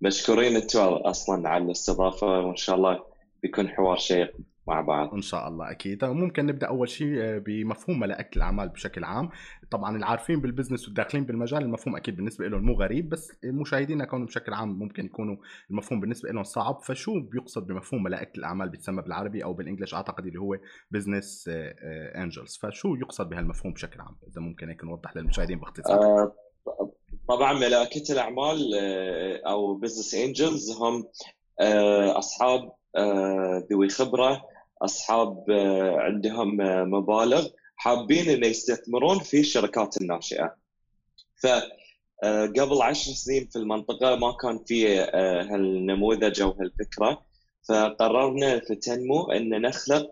مشكورين 0.00 0.56
أنتم 0.56 0.80
أصلا 0.80 1.48
على 1.48 1.64
الاستضافة 1.64 2.26
وإن 2.26 2.56
شاء 2.56 2.76
الله 2.76 3.04
بيكون 3.42 3.68
حوار 3.68 3.96
شيق 3.96 4.36
مع 4.68 4.80
بعض. 4.80 5.14
إن 5.14 5.22
شاء 5.22 5.48
الله 5.48 5.70
أكيد. 5.70 6.04
ممكن 6.04 6.46
نبدأ 6.46 6.66
أول 6.66 6.88
شيء 6.88 7.22
آه، 7.22 7.38
بمفهوم 7.38 8.00
ملائكة 8.00 8.36
الأعمال 8.36 8.68
بشكل 8.68 9.04
عام. 9.04 9.28
طبعا 9.70 9.96
العارفين 9.96 10.40
بال 10.40 10.49
business 10.49 10.86
والداخلين 10.86 11.24
بالمجال 11.24 11.62
المفهوم 11.62 11.96
أكيد 11.96 12.16
بالنسبة 12.16 12.48
لهم 12.48 12.62
مو 12.62 12.74
غريب 12.74 13.08
بس 13.08 13.32
مشاهدينا 13.44 14.04
كونوا 14.04 14.26
بشكل 14.26 14.54
عام 14.54 14.78
ممكن 14.78 15.04
يكونوا 15.04 15.36
المفهوم 15.70 16.00
بالنسبة 16.00 16.30
لهم 16.30 16.44
صعب. 16.44 16.80
فشو 16.82 17.20
بيقصد 17.20 17.66
بمفهوم 17.66 18.02
ملائكة 18.02 18.38
الأعمال 18.38 18.68
بيتسمى 18.68 19.02
بالعربي 19.02 19.44
أو 19.44 19.54
بال 19.54 19.62
English؟ 19.62 19.94
أعتقد 19.94 20.26
اللي 20.26 20.40
هو 20.40 20.56
business 20.90 21.50
angels 22.14 22.58
آه، 22.64 22.68
فشو 22.68 22.94
يقصد 22.94 23.28
بهالمفهوم 23.28 23.72
بشكل 23.72 24.00
عام؟ 24.00 24.16
إذا 24.28 24.40
ممكن 24.40 24.68
هيك 24.68 24.84
نوضح 24.84 25.16
للمشاهدين 25.16 25.58
باختصار. 25.58 26.02
آه 26.02 26.32
طبعا 27.28 27.52
ملائكة 27.52 28.12
الأعمال 28.12 28.74
آه، 28.74 29.40
أو 29.50 29.74
business 29.74 30.14
angels 30.14 30.70
هم 30.70 31.08
أصحاب 32.16 32.72
ذوي 33.70 33.88
خبرة 33.88 34.44
أصحاب 34.82 35.44
عندهم 35.98 36.56
مبالغ 36.90 37.48
حابين 37.76 38.28
إن 38.30 38.44
يستثمرون 38.44 39.18
في 39.18 39.40
الشركات 39.40 39.96
الناشئة. 40.00 40.54
ف 41.42 41.46
قبل 42.58 42.82
عشر 42.82 43.12
سنين 43.12 43.48
في 43.52 43.56
المنطقة 43.56 44.16
ما 44.16 44.32
كان 44.42 44.64
في 44.66 44.98
هالنموذج 45.50 46.40
أو 46.40 46.50
هالفكرة 46.50 47.22
فقررنا 47.68 48.60
في 48.60 48.74
تنمو 48.74 49.22
إن 49.32 49.62
نخلق 49.62 50.10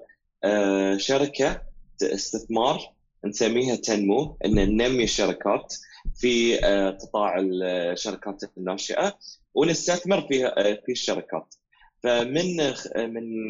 شركة 0.97 1.63
استثمار 2.03 2.93
نسميها 3.25 3.77
تنمو 3.77 4.37
إن 4.45 4.55
ننمي 4.55 5.05
الشركات 5.05 5.75
في 6.15 6.57
قطاع 7.03 7.39
الشركات 7.39 8.43
الناشئة 8.59 9.19
ونستثمر 9.55 10.21
في 10.21 10.53
في 10.87 10.93
الشركات. 10.93 11.55
فمن 12.03 12.57
من 12.97 13.49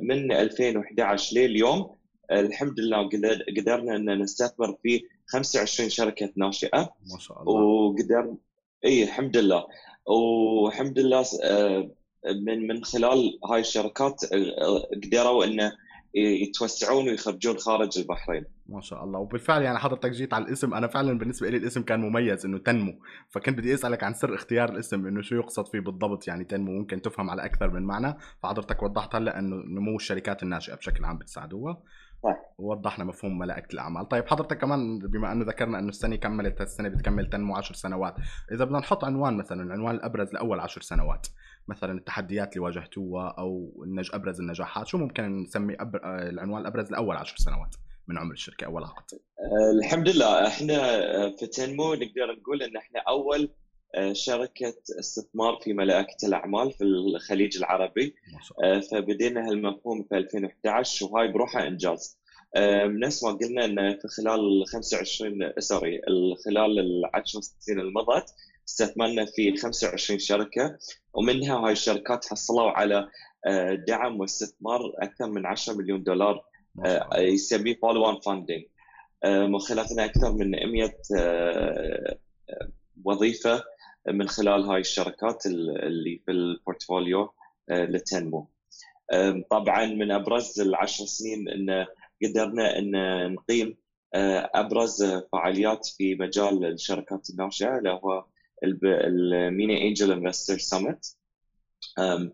من 0.00 0.32
2011 0.32 1.36
لليوم 1.36 1.96
الحمد 2.32 2.80
لله 2.80 3.08
قدرنا 3.58 3.96
أن 3.96 4.22
نستثمر 4.22 4.76
في 4.82 5.02
25 5.26 5.88
شركة 5.88 6.32
ناشئة. 6.36 6.94
ما 7.12 7.18
شاء 7.18 7.42
الله. 7.42 7.52
وقدر 7.52 8.34
إي 8.84 9.02
الحمد 9.02 9.36
لله. 9.36 9.66
والحمد 10.06 10.98
لله 10.98 11.24
آه، 11.44 11.90
من 12.26 12.66
من 12.66 12.84
خلال 12.84 13.38
هاي 13.50 13.60
الشركات 13.60 14.24
آه، 14.32 14.88
قدروا 15.04 15.44
انه 15.44 15.72
يتوسعون 16.16 17.08
ويخرجون 17.08 17.58
خارج 17.58 17.98
البحرين. 17.98 18.44
ما 18.66 18.80
شاء 18.80 19.04
الله. 19.04 19.18
وبالفعل 19.18 19.62
يعني 19.62 19.78
حضرتك 19.78 20.10
جيت 20.10 20.34
على 20.34 20.44
الاسم. 20.44 20.74
أنا 20.74 20.86
فعلا 20.86 21.18
بالنسبة 21.18 21.50
لي 21.50 21.56
الاسم 21.56 21.82
كان 21.82 22.00
مميز 22.00 22.46
إنه 22.46 22.58
تنمو. 22.58 22.92
فكنت 23.30 23.58
بدي 23.58 23.74
أسألك 23.74 24.04
عن 24.04 24.14
سر 24.14 24.34
اختيار 24.34 24.68
الاسم 24.68 25.06
إنه 25.06 25.22
شو 25.22 25.34
يقصد 25.34 25.66
فيه 25.68 25.80
بالضبط 25.80 26.28
يعني 26.28 26.44
تنمو. 26.44 26.72
ممكن 26.72 27.02
تفهم 27.02 27.30
على 27.30 27.44
أكثر 27.44 27.70
من 27.70 27.82
معنى. 27.82 28.16
فحضرتك 28.42 28.82
وضحت 28.82 29.14
هلأ 29.14 29.38
إنه 29.38 29.56
نمو 29.56 29.96
الشركات 29.96 30.42
الناشئة 30.42 30.74
بشكل 30.74 31.04
عام 31.04 31.18
بتساعدوها. 31.18 31.82
طيب. 32.22 32.36
ووضحنا 32.58 33.04
مفهوم 33.04 33.38
ملائكة 33.38 33.72
الأعمال. 33.72 34.08
طيب 34.08 34.26
حضرتك 34.28 34.58
كمان 34.58 34.98
بما 34.98 35.32
أنه 35.32 35.44
ذكرنا 35.44 35.78
إنه 35.78 35.88
السنة 35.88 36.16
كملت 36.16 36.60
السنة 36.60 36.88
بتكمل 36.88 37.30
تنمو 37.30 37.56
10 37.56 37.74
سنوات. 37.74 38.14
إذا 38.52 38.64
بدنا 38.64 38.78
نحط 38.78 39.04
عنوان 39.04 39.36
مثلا 39.36 39.62
العنوان 39.62 39.94
الأبرز 39.94 40.32
لأول 40.32 40.60
10 40.60 40.82
سنوات. 40.82 41.26
مثلا 41.68 41.98
التحديات 41.98 42.52
اللي 42.52 42.64
واجهتوها 42.64 43.28
أو 43.38 43.82
النج 43.84 44.10
أبرز 44.12 44.40
النجاحات. 44.40 44.86
شو 44.86 44.98
ممكن 44.98 45.42
نسمي 45.42 45.74
أبر... 45.74 46.00
العنوان 46.04 46.62
الأبرز 46.62 46.90
لأول 46.90 47.16
10 47.16 47.36
سنوات 47.36 47.74
من 48.08 48.18
عمر 48.18 48.32
الشركة 48.32 48.64
اول 48.66 48.84
عقد 48.84 49.04
أه 49.12 49.78
الحمد 49.78 50.08
لله. 50.08 50.46
إحنا 50.46 50.76
في 51.38 51.46
تنمو 51.46 51.94
نقدر 51.94 52.36
نقول 52.40 52.62
إن 52.62 52.76
إحنا 52.76 53.00
أول 53.08 53.48
شركة 54.12 54.74
استثمار 55.00 55.58
في 55.64 55.72
ملائكة 55.72 56.26
الأعمال 56.26 56.72
في 56.72 56.84
الخليج 56.84 57.56
العربي. 57.56 58.14
فبدينا 58.90 59.48
هالمفهوم 59.48 60.02
في 60.02 60.16
2011 60.16 61.06
وهاي 61.06 61.32
بروحها 61.32 61.66
إنجاز. 61.68 62.18
أه، 62.56 62.86
نفس 62.86 63.24
ما 63.24 63.30
قلنا 63.30 63.64
أن 63.64 63.98
في 63.98 64.08
خلال 64.08 64.64
25 64.66 65.52
سوري 65.58 66.00
خلال 66.44 66.78
العشر 66.78 67.40
سنين 67.40 67.80
المضت 67.80 68.34
استثمرنا 68.68 69.24
في 69.24 69.56
25 69.56 70.18
شركة. 70.18 70.78
ومنها 71.16 71.56
هاي 71.56 71.72
الشركات 71.72 72.26
حصلوا 72.26 72.70
على 72.70 73.08
دعم 73.88 74.20
واستثمار 74.20 74.92
أكثر 74.98 75.30
من 75.30 75.46
10 75.46 75.74
مليون 75.74 76.02
دولار 76.02 76.44
يسميه 77.16 77.78
follow-on 77.82 78.20
funding 78.20 78.64
وخلقنا 79.26 80.04
أكثر 80.04 80.32
من 80.32 80.50
100 80.50 80.90
وظيفة 83.04 83.62
من 84.08 84.28
خلال 84.28 84.64
هاي 84.64 84.80
الشركات 84.80 85.46
اللي 85.46 86.22
في 86.26 86.30
ال 86.32 86.42
portfolio 86.42 87.32
آه، 87.70 87.84
لتنمو. 87.84 88.48
طبعا 89.50 89.86
من 89.86 90.10
أبرز 90.10 90.60
العشر 90.60 91.04
سنين 91.04 91.48
إن 91.48 91.86
قدرنا 92.22 92.78
إن 92.78 92.92
نقيم 93.32 93.76
آه، 94.14 94.50
أبرز 94.54 95.04
فعاليات 95.32 95.86
في 95.86 96.14
مجال 96.14 96.64
الشركات 96.64 97.30
الناشئه 97.30 97.78
اللي 97.78 97.90
هو 97.90 98.24
ال 98.64 98.89
MENA 98.89 99.88
Angel 99.88 100.12
Investor 100.12 100.58
Summit 100.58 101.16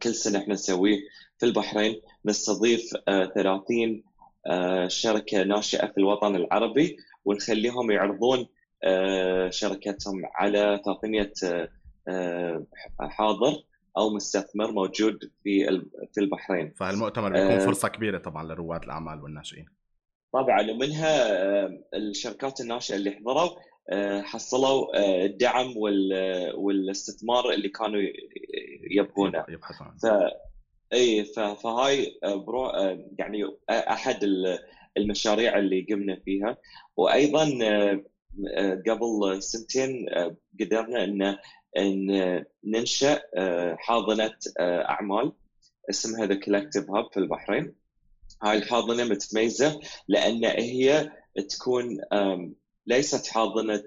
كل 0.03 0.15
سنة 0.15 0.39
إحنا 0.39 0.55
نسويه 0.55 0.99
في 1.39 1.47
البحرين. 1.47 2.01
نستضيف 2.25 2.91
30 3.35 4.03
آه، 4.47 4.89
شركة 4.89 5.43
ناشئة 5.43 5.87
في 5.87 5.99
الوطن 5.99 6.37
العربي 6.37 6.97
ونخليهم 7.25 7.91
يعرضون 7.91 8.47
آه، 8.85 9.51
شركتهم 9.51 10.23
على 10.35 10.81
تقنيه 10.85 11.33
آه، 12.09 12.67
حاضر 13.01 13.63
أو 13.99 14.11
مستثمر 14.11 14.73
موجود 14.73 15.31
في 15.45 15.83
في 16.15 16.21
البحرين. 16.21 16.73
فالمؤتمر 16.77 17.29
بيكون 17.33 17.51
آه، 17.51 17.67
فرصة 17.67 17.89
كبيرة 17.89 18.19
طبعا 18.19 18.45
لرواد 18.45 18.85
الأعمال 18.85 19.23
والناشئين. 19.23 19.67
طبعا 20.33 20.71
ومنها 20.71 21.27
الشركات 21.95 22.61
الناشئة 22.61 22.95
اللي 22.97 23.11
حضروا. 23.11 23.51
حصلوا 24.23 24.97
الدعم 25.25 25.75
والاستثمار 26.55 27.51
اللي 27.51 27.69
كانوا 27.69 28.01
يبغونه. 28.91 29.45
يبحثون. 29.49 29.97
ف 30.03 30.07
إي 30.93 31.25
فهاي 31.35 32.19
pro 32.25 32.71
يعني 33.19 33.57
أحد 33.71 34.19
المشاريع 34.97 35.59
اللي 35.59 35.87
قمنا 35.91 36.17
فيها. 36.25 36.57
وأيضا 36.97 37.45
قبل 38.89 39.43
سنتين 39.43 40.09
آه، 40.09 40.37
قدرنا 40.61 41.05
ان 41.05 41.37
إن 41.77 42.45
ننشأ 42.65 43.23
آه، 43.35 43.77
حاضنة 43.79 44.35
آه، 44.61 44.89
أعمال 44.89 45.33
اسمها 45.91 46.27
The 46.27 46.35
Collective 46.35 46.91
Hub 46.91 47.13
في 47.13 47.17
البحرين. 47.17 47.75
هاي 48.43 48.59
الحاضنة 48.59 49.05
متميزة 49.05 49.81
لأن 50.09 50.45
هي 50.45 51.13
تكون 51.49 52.01
ليست 52.87 53.27
حاضنة 53.27 53.83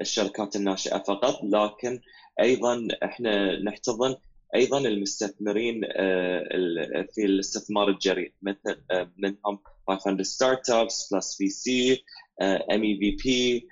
الشركات 0.00 0.56
الناشئة 0.56 0.98
فقط 0.98 1.40
لكن 1.44 2.00
أيضا 2.40 2.88
إحنا 3.04 3.62
نحتضن 3.62 4.16
أيضا 4.54 4.78
المستثمرين 4.78 5.80
في 7.14 7.24
الاستثمار 7.24 7.88
الجريء 7.88 8.32
مثل 8.42 8.82
منهم 9.18 9.58
500 9.88 10.22
ستارت 10.22 10.70
ابس 10.70 11.12
بلس 11.12 11.36
في 11.36 11.48
سي 11.48 12.04
ام 12.42 12.82
اي 12.82 12.98
في 13.00 13.20
بي 13.24 13.68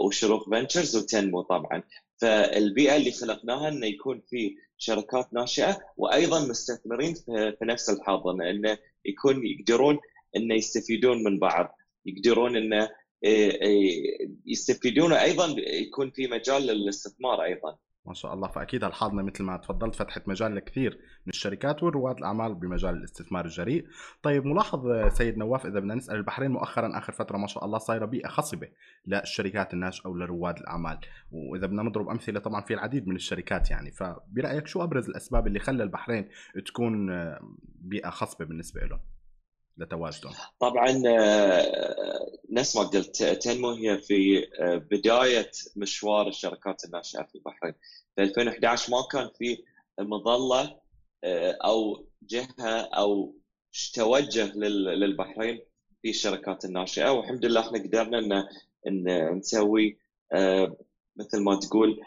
وشروق 0.00 0.50
فنتشرز 0.50 0.96
وتنمو 0.96 1.42
طبعا. 1.42 1.82
فالبيئة 2.20 2.96
اللي 2.96 3.12
خلقناها 3.12 3.68
إنه 3.68 3.86
يكون 3.86 4.22
في 4.30 4.56
شركات 4.78 5.34
ناشئة 5.34 5.80
وأيضا 5.96 6.46
مستثمرين 6.48 7.14
في 7.58 7.58
نفس 7.62 7.90
الحاضنة 7.90 8.50
إنه 8.50 8.78
يكون 9.04 9.46
يقدرون 9.46 9.98
إنه 10.36 10.54
يستفيدون 10.54 11.24
من 11.24 11.38
بعض 11.38 11.76
يقدرون 12.06 12.56
إنه 12.56 12.82
آه، 12.82 12.84
آه، 12.84 12.90
يستفيدون 14.46 15.12
أيضا 15.12 15.46
يكون 15.58 16.10
في 16.10 16.26
مجال 16.26 16.62
للاستثمار 16.62 17.42
أيضا 17.42 17.78
ما 18.06 18.14
شاء 18.14 18.34
الله 18.34 18.48
فأكيد 18.48 18.84
الحاضنة 18.84 19.22
مثل 19.22 19.44
ما 19.44 19.56
تفضلت 19.56 19.94
فتحت 19.94 20.28
مجال 20.28 20.54
لكثير 20.54 20.98
من 21.26 21.30
الشركات 21.30 21.82
ورواد 21.82 22.18
الأعمال 22.18 22.54
بمجال 22.54 22.94
الاستثمار 22.94 23.44
الجريء. 23.44 23.86
طيب 24.22 24.44
ملاحظ 24.44 25.08
سيد 25.08 25.38
نواف 25.38 25.66
إذا 25.66 25.80
بدنا 25.80 25.94
نسأل 25.94 26.16
البحرين 26.16 26.50
مؤخرا 26.50 26.98
آخر 26.98 27.12
فترة 27.12 27.36
ما 27.36 27.46
شاء 27.46 27.64
الله 27.64 27.78
صايرة 27.78 28.04
بيئة 28.04 28.28
خصبة 28.28 28.68
للشركات 29.06 29.74
الناشئه 29.74 30.08
ولرواد 30.10 30.58
الأعمال، 30.58 30.98
وإذا 31.30 31.66
بدنا 31.66 31.82
نضرب 31.82 32.08
أمثلة 32.08 32.40
طبعا 32.40 32.60
في 32.60 32.74
العديد 32.74 33.08
من 33.08 33.16
الشركات 33.16 33.70
يعني، 33.70 33.90
فبرأيك 33.90 34.66
شو 34.66 34.82
أبرز 34.82 35.08
الأسباب 35.08 35.46
اللي 35.46 35.58
خلى 35.58 35.82
البحرين 35.82 36.28
تكون 36.66 37.06
بيئة 37.80 38.10
خصبة 38.10 38.44
بالنسبة 38.44 38.80
له؟ 38.80 39.00
لتواجدهم 39.76 40.32
طبعا 40.60 41.02
آه، 41.06 42.38
نفس 42.50 42.76
ما 42.76 42.82
قلت 42.82 43.22
تنمو 43.22 43.70
هي 43.70 43.98
في 43.98 44.46
آه، 44.60 44.76
بداية 44.76 45.50
مشوار 45.76 46.28
الشركات 46.28 46.84
الناشئة 46.84 47.22
في 47.22 47.34
البحرين. 47.34 47.74
في 48.16 48.22
2011 48.22 48.90
ما 48.90 49.02
كان 49.12 49.30
في 49.38 49.58
مظلة 50.00 50.80
آه، 51.24 51.58
أو 51.64 52.06
جهة 52.22 52.80
أو 52.80 53.34
توجه 53.94 54.52
للبحرين 54.54 55.60
في 56.02 56.10
الشركات 56.10 56.64
الناشئة. 56.64 57.10
والحمد 57.10 57.44
لله 57.44 57.60
إحنا 57.60 57.78
قدرنا 57.78 58.18
ان 58.18 58.48
إن 58.86 59.36
نسوي 59.38 59.98
مثل 61.16 61.42
ما 61.44 61.60
تقول 61.60 62.00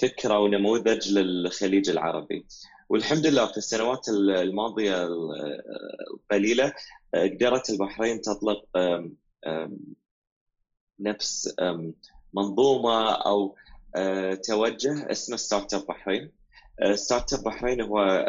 فكرة 0.00 0.38
ونموذج 0.38 1.12
للخليج 1.12 1.90
العربي. 1.90 2.46
والحمد 2.88 3.26
لله 3.26 3.46
في 3.46 3.56
السنوات 3.56 4.08
الماضية 4.08 5.08
القليلة 6.10 6.72
قدرت 7.14 7.70
البحرين 7.70 8.20
تطلق 8.20 8.64
نفس 11.00 11.54
منظومة 12.34 13.12
أو 13.12 13.56
توجه 14.44 15.10
اسمه 15.12 15.36
Startup 15.36 15.86
Bahrain 15.86 16.32
Startup 16.94 17.44
Bahrain 17.44 17.80
هو 17.80 18.24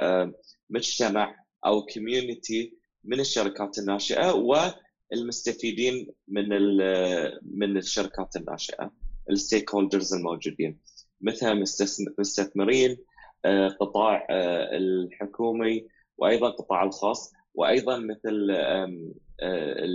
مجتمع 0.70 1.36
أو 1.66 1.86
community 1.86 2.78
من 3.04 3.20
الشركات 3.20 3.78
الناشئة 3.80 4.32
والمستفيدين 5.12 6.08
من 6.28 6.50
من 7.42 7.78
الشركات 7.78 8.36
الناشئة 8.36 8.92
ال 9.30 9.76
stakeholders 9.76 10.14
الموجودين 10.14 10.80
مثل 11.22 11.64
مستثمرين 12.20 12.98
قطاع 13.80 14.28
الحكومي 14.30 15.88
وأيضا 16.18 16.48
القطاع 16.48 16.84
الخاص 16.84 17.34
وأيضا 17.54 17.98
مثل 17.98 18.48
آه، 19.42 19.90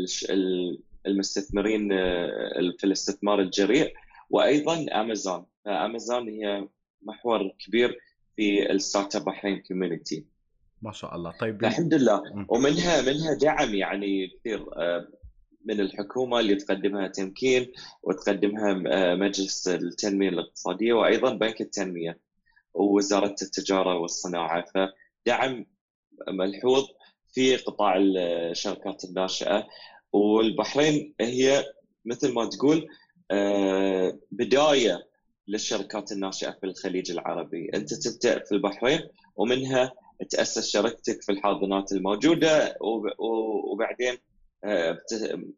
المستثمرين 1.06 1.92
آه، 1.92 2.74
في 2.78 2.84
الاستثمار 2.84 3.40
الجريء 3.40 3.92
وأيضا 4.30 4.86
Amazon 5.00 5.46
Amazon 5.66 6.28
هي 6.28 6.68
محور 7.02 7.50
كبير 7.58 7.98
في 8.36 8.72
ال 8.72 9.16
Startup 9.16 9.24
Bahrain 9.24 9.62
community 9.68 10.24
ما 10.82 10.92
شاء 10.92 11.16
الله. 11.16 11.30
طيب 11.40 11.64
الحمد 11.64 11.94
لله. 11.94 12.22
ومنها 12.48 13.02
منها 13.02 13.34
دعم 13.34 13.74
يعني 13.74 14.28
كثير 14.28 14.66
آه، 14.76 15.08
من 15.64 15.80
الحكومة 15.80 16.40
اللي 16.40 16.54
تقدمها 16.54 17.08
تمكين 17.08 17.72
وتقدمها 18.02 18.74
مجلس 19.14 19.68
التنمية 19.68 20.28
الاقتصادية 20.28 20.92
وأيضا 20.92 21.34
بنك 21.34 21.60
التنمية. 21.60 22.18
ووزارة 22.74 23.36
التجارة 23.42 23.98
والصناعة. 23.98 24.64
ف 24.74 24.78
دعم 25.26 25.66
ملحوظ 26.28 26.84
في 27.34 27.56
قطاع 27.56 27.96
الشركات 27.96 29.04
الناشئة. 29.04 29.66
والبحرين 30.12 31.14
هي 31.20 31.64
مثل 32.04 32.34
ما 32.34 32.44
تقول 32.44 32.88
آه، 33.30 34.18
بداية 34.30 35.06
للشركات 35.48 36.12
الناشئة 36.12 36.50
في 36.50 36.66
الخليج 36.66 37.10
العربي، 37.10 37.70
أنت 37.74 37.94
تبدأ 37.94 38.44
في 38.44 38.52
البحرين 38.52 39.00
ومنها 39.36 39.92
تأسس 40.30 40.70
شركتك 40.70 41.22
في 41.22 41.32
الحاضنات 41.32 41.92
الموجودة 41.92 42.76
وبعدين 43.72 44.18
آه، 44.64 44.98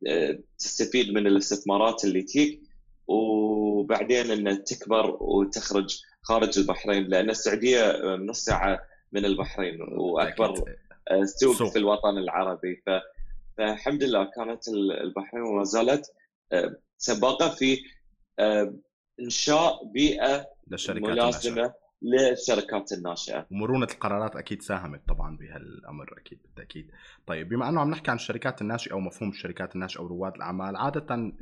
آه، 0.09 0.39
تستفيد 0.59 1.13
من 1.13 1.27
الاستثمارات 1.27 2.05
اللي 2.05 2.23
تجيك 2.23 2.61
وبعدين 3.07 4.31
ان 4.31 4.65
تكبر 4.65 5.17
وتخرج 5.21 6.01
خارج 6.23 6.59
البحرين 6.59 7.05
لأن 7.05 7.31
السعودية 7.31 8.01
نص 8.17 8.45
ساعه 8.45 8.83
من 9.13 9.25
البحرين 9.25 9.83
وأكبر 9.83 10.77
سوق 11.25 11.57
في 11.73 11.79
الوطن 11.79 12.19
العربي. 12.19 12.83
ف 12.87 12.91
فالحمد 13.59 14.03
لله 14.03 14.25
كانت 14.25 14.69
البحرين 14.69 15.43
وما 15.43 15.65
زالت 15.65 16.13
سباقة 16.99 17.49
في 17.49 17.79
إنشاء 19.21 19.85
بيئة 19.85 20.47
ملازمة. 21.09 21.75
للشركات 22.03 22.93
الناشئة؟ 22.93 23.47
ومرونة 23.51 23.89
القرارات 23.93 24.37
أكيد 24.37 24.63
ساهمت 24.63 25.09
طبعا 25.09 25.37
بهالأمر 25.37 26.15
أكيد 26.19 26.39
بالتاكيد 26.43 26.91
طيب 27.27 27.49
بما 27.49 27.69
أنه 27.69 27.81
عم 27.81 27.91
نحكي 27.91 28.11
عن 28.11 28.17
الشركات 28.17 28.63
الناشئة 28.63 28.95
ومفهوم 28.95 29.31
الشركات 29.31 29.75
الناشئة 29.75 30.01
ورواد 30.01 30.35
الأعمال 30.35 30.77
عادة 30.77 31.33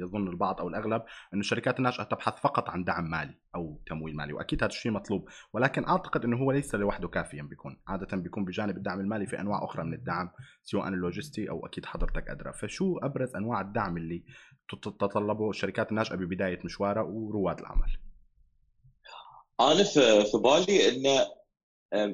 يظن 0.00 0.28
البعض 0.28 0.60
أو 0.60 0.68
الأغلب 0.68 1.02
إنه 1.34 1.40
الشركات 1.40 1.78
الناشئة 1.78 2.04
تبحث 2.04 2.34
فقط 2.40 2.70
عن 2.70 2.84
دعم 2.84 3.10
مالي 3.10 3.34
أو 3.54 3.80
تمويل 3.86 4.16
مالي 4.16 4.32
وأكيد 4.32 4.62
هذا 4.62 4.72
الشيء 4.72 4.92
مطلوب. 4.92 5.28
ولكن 5.52 5.84
أعتقد 5.84 6.24
إنه 6.24 6.36
هو 6.36 6.52
ليس 6.52 6.74
لوحده 6.74 7.08
كافيا 7.08 7.42
بيكون. 7.42 7.76
عادة 7.88 8.16
بيكون 8.16 8.44
بجانب 8.44 8.76
الدعم 8.76 9.00
المالي 9.00 9.26
في 9.26 9.40
أنواع 9.40 9.64
أخرى 9.64 9.84
من 9.84 9.94
الدعم 9.94 10.30
سواء 10.62 10.88
اللوجستي 10.88 11.50
أو 11.50 11.66
أكيد 11.66 11.86
حضرتك 11.86 12.28
أدرى. 12.28 12.52
فشو 12.52 12.98
أبرز 12.98 13.36
أنواع 13.36 13.60
الدعم 13.60 13.96
اللي 13.96 14.24
تتطلبه 14.68 15.50
الشركات 15.50 15.90
الناشئة 15.90 16.16
ببداية 16.16 16.58
مشوارها 16.64 17.02
ورواد 17.02 17.58
الأعمال؟ 17.58 18.03
أنا 19.60 19.82
في 19.84 20.24
في 20.24 20.38
بالي 20.38 20.88
ان 20.88 21.26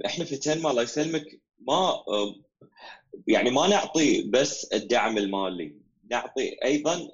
إحنا 0.06 0.24
في 0.24 0.36
تنما 0.36 0.70
الله 0.70 0.82
يسلمك 0.82 1.40
ما 1.58 1.94
يعني 3.28 3.50
ما 3.50 3.66
نعطي 3.68 4.22
بس 4.22 4.64
الدعم 4.64 5.18
المالي 5.18 5.74
نعطي 6.10 6.56
أيضا 6.64 7.08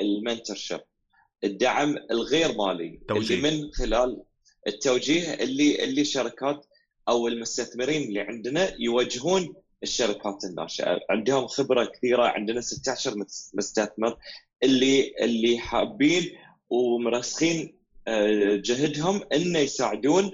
المنتورشيب 0.00 0.80
الدعم 1.44 1.96
الغير 2.10 2.52
مالي 2.54 3.00
توجيه. 3.08 3.34
اللي 3.36 3.50
من 3.50 3.72
خلال 3.72 4.22
التوجيه 4.66 5.34
اللي 5.34 5.84
اللي 5.84 6.00
الشركات 6.00 6.66
أو 7.08 7.28
المستثمرين 7.28 8.02
اللي 8.02 8.20
عندنا 8.20 8.74
يوجهون 8.78 9.54
الشركات 9.82 10.44
الناشئة 10.44 11.00
عندهم 11.10 11.46
خبرة 11.46 11.84
كثيرة 11.84 12.22
عندنا 12.26 12.60
16 12.60 13.16
مستثمر 13.54 14.18
اللي 14.62 15.14
اللي 15.20 15.58
حابين 15.58 16.38
ومرسخين 16.70 17.75
جهدهم 18.56 19.22
إنه 19.32 19.58
يساعدون 19.58 20.32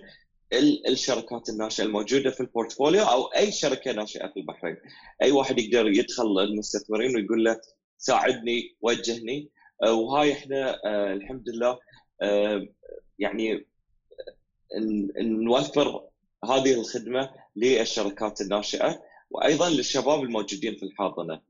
الشركات 0.89 1.49
الناشئة 1.49 1.85
الموجودة 1.85 2.31
في 2.31 2.41
البورتفوليو 2.41 3.03
أو 3.03 3.27
أي 3.27 3.53
شركة 3.53 3.93
ناشئة 3.93 4.29
في 4.29 4.37
البحرين. 4.37 4.77
أي 5.23 5.33
واحد 5.33 5.59
يقدر 5.59 5.89
يدخل 5.89 6.39
المستثمرين 6.39 7.17
ويقول 7.17 7.45
له 7.45 7.61
ساعدني 7.99 8.77
وجهني. 8.81 9.51
آه، 9.83 9.93
وهاي 9.93 10.33
إحنا 10.33 10.81
آه، 10.85 11.13
الحمد 11.13 11.49
لله 11.49 11.79
يعني 13.19 13.67
نوفر 15.21 16.09
هذه 16.45 16.75
الخدمة 16.75 17.31
للشركات 17.57 18.41
الناشئة 18.41 19.03
وأيضا 19.31 19.71
للشباب 19.71 20.23
الموجودين 20.23 20.77
في 20.77 20.83
الحاضنة. 20.83 21.41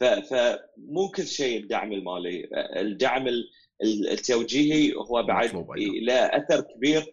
فمو 0.00 1.10
كل 1.16 1.26
شيء 1.26 1.60
الدعم 1.62 1.92
المالي 1.92 2.48
الدعم 2.76 3.28
التوجيهي 3.82 4.94
هو 4.94 5.22
بعد 5.22 5.54
له 5.78 6.14
أثر 6.14 6.60
كبير 6.60 7.12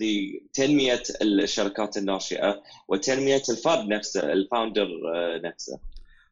لتنمية 0.00 1.02
الشركات 1.22 1.96
الناشئة 1.96 2.62
وتنمية 2.88 3.42
الفرد 3.50 3.88
نفسه 3.88 4.32
الفاوندر 4.32 4.88
آه، 5.14 5.38
نفسه. 5.44 5.78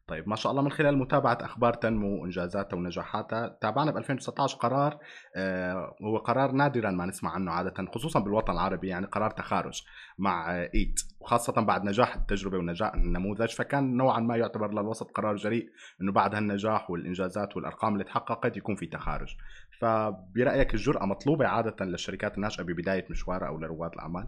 طيب 0.07 0.29
ما 0.29 0.35
شاء 0.35 0.51
الله 0.51 0.61
من 0.61 0.71
خلال 0.71 0.97
متابعة 0.97 1.37
أخبار 1.41 1.73
تنمو 1.73 2.21
وإنجازاتها 2.21 2.77
ونجاحاتها 2.77 3.57
تابعنا 3.61 3.91
ب 3.91 3.97
2019 3.97 4.57
قرار 4.57 4.99
آه 5.35 5.95
هو 6.03 6.17
قرار 6.17 6.51
نادرا 6.51 6.91
ما 6.91 7.05
نسمع 7.05 7.31
عنه 7.31 7.51
عادة 7.51 7.91
خصوصا 7.95 8.19
بالوطن 8.19 8.53
العربي 8.53 8.87
يعني 8.87 9.05
قرار 9.05 9.31
تخارج 9.31 9.83
مع 10.17 10.61
إيت 10.61 10.99
وخاصة 11.19 11.53
بعد 11.53 11.83
نجاح 11.83 12.15
التجربة 12.15 12.57
ونجاح 12.57 12.93
النموذج 12.93 13.49
فكان 13.49 13.97
نوعا 13.97 14.19
ما 14.19 14.37
يعتبر 14.37 14.71
للوسط 14.71 15.11
قرار 15.11 15.35
جريء 15.35 15.65
أنه 16.01 16.11
بعد 16.11 16.35
هالنجاح 16.35 16.91
والإنجازات 16.91 17.55
والأرقام 17.55 17.93
اللي 17.93 18.03
تحققت 18.03 18.57
يكون 18.57 18.75
في 18.75 18.85
تخارج 18.85 19.35
فبرأيك 19.81 20.73
الجرأة 20.73 21.05
مطلوبة 21.05 21.47
عادة 21.47 21.85
للشركات 21.85 22.35
الناشئة 22.35 22.63
ببداية 22.63 23.05
مشوارها 23.09 23.47
أو 23.47 23.59
لرواد 23.59 23.93
الأعمال؟ 23.93 24.27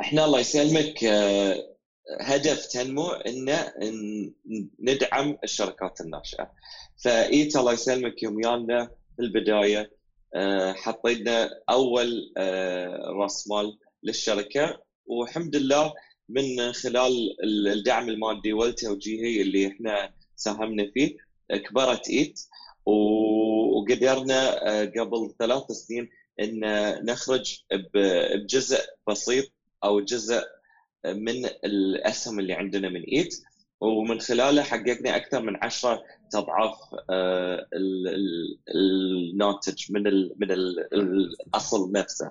إحنا 0.00 0.24
الله 0.24 0.40
يسلمك 0.40 1.04
آه، 1.04 1.71
هدف 2.20 2.66
تنمو 2.66 3.08
إنه 3.08 3.72
ندعم 4.80 5.38
الشركات 5.44 6.00
الناشئه 6.00 6.50
فإيتا 7.04 7.60
الله 7.60 7.72
يسلمك 7.72 8.22
يوم 8.22 8.40
يانا 8.40 8.90
في 9.16 9.22
البداية 9.22 9.90
آه، 10.34 10.72
حطينا 10.72 11.50
أول 11.70 12.32
آه، 12.36 12.96
راس 13.20 13.48
مال 13.48 13.78
للشركة 14.02 14.82
والحمد 15.06 15.56
لله 15.56 15.92
من 16.28 16.72
خلال 16.72 17.36
الدعم 17.44 18.08
المادي 18.08 18.52
والتوجيهي 18.52 19.42
اللي 19.42 19.66
إحنا 19.68 20.14
ساهمنا 20.36 20.90
فيه 20.94 21.16
كبرت 21.68 22.08
إيت 22.08 22.40
وقدرنا 22.86 24.68
آه، 24.68 24.84
قبل 24.84 25.34
ثلاث 25.38 25.62
سنين 25.72 26.08
إن 26.40 26.60
نخرج 27.04 27.58
بجزء 27.94 28.80
بسيط 29.08 29.52
أو 29.84 30.00
جزء 30.00 30.42
من 31.06 31.44
الأسهم 31.44 32.38
اللي 32.38 32.52
عندنا 32.52 32.88
من 32.88 33.02
ايت 33.02 33.42
ومن 33.80 34.20
خلاله 34.20 34.62
حققنا 34.62 35.16
أكثر 35.16 35.42
من 35.42 35.56
10 35.64 36.02
أضعاف 36.34 36.74
آه، 37.10 37.68
الناتج 38.74 39.92
من 39.92 40.02
من 40.36 40.50
الأصل 40.92 41.92
نفسه. 41.92 42.30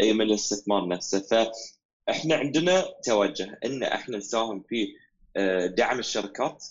أي 0.00 0.12
من 0.12 0.22
الاستثمار 0.22 0.88
نفسه. 0.88 1.18
فإحنا 1.20 2.34
عندنا 2.34 2.84
توجه 3.04 3.58
إن 3.64 3.82
إحنا 3.82 4.16
نساهم 4.16 4.64
في 4.68 4.88
آه، 5.36 5.66
دعم 5.66 5.98
الشركات 5.98 6.66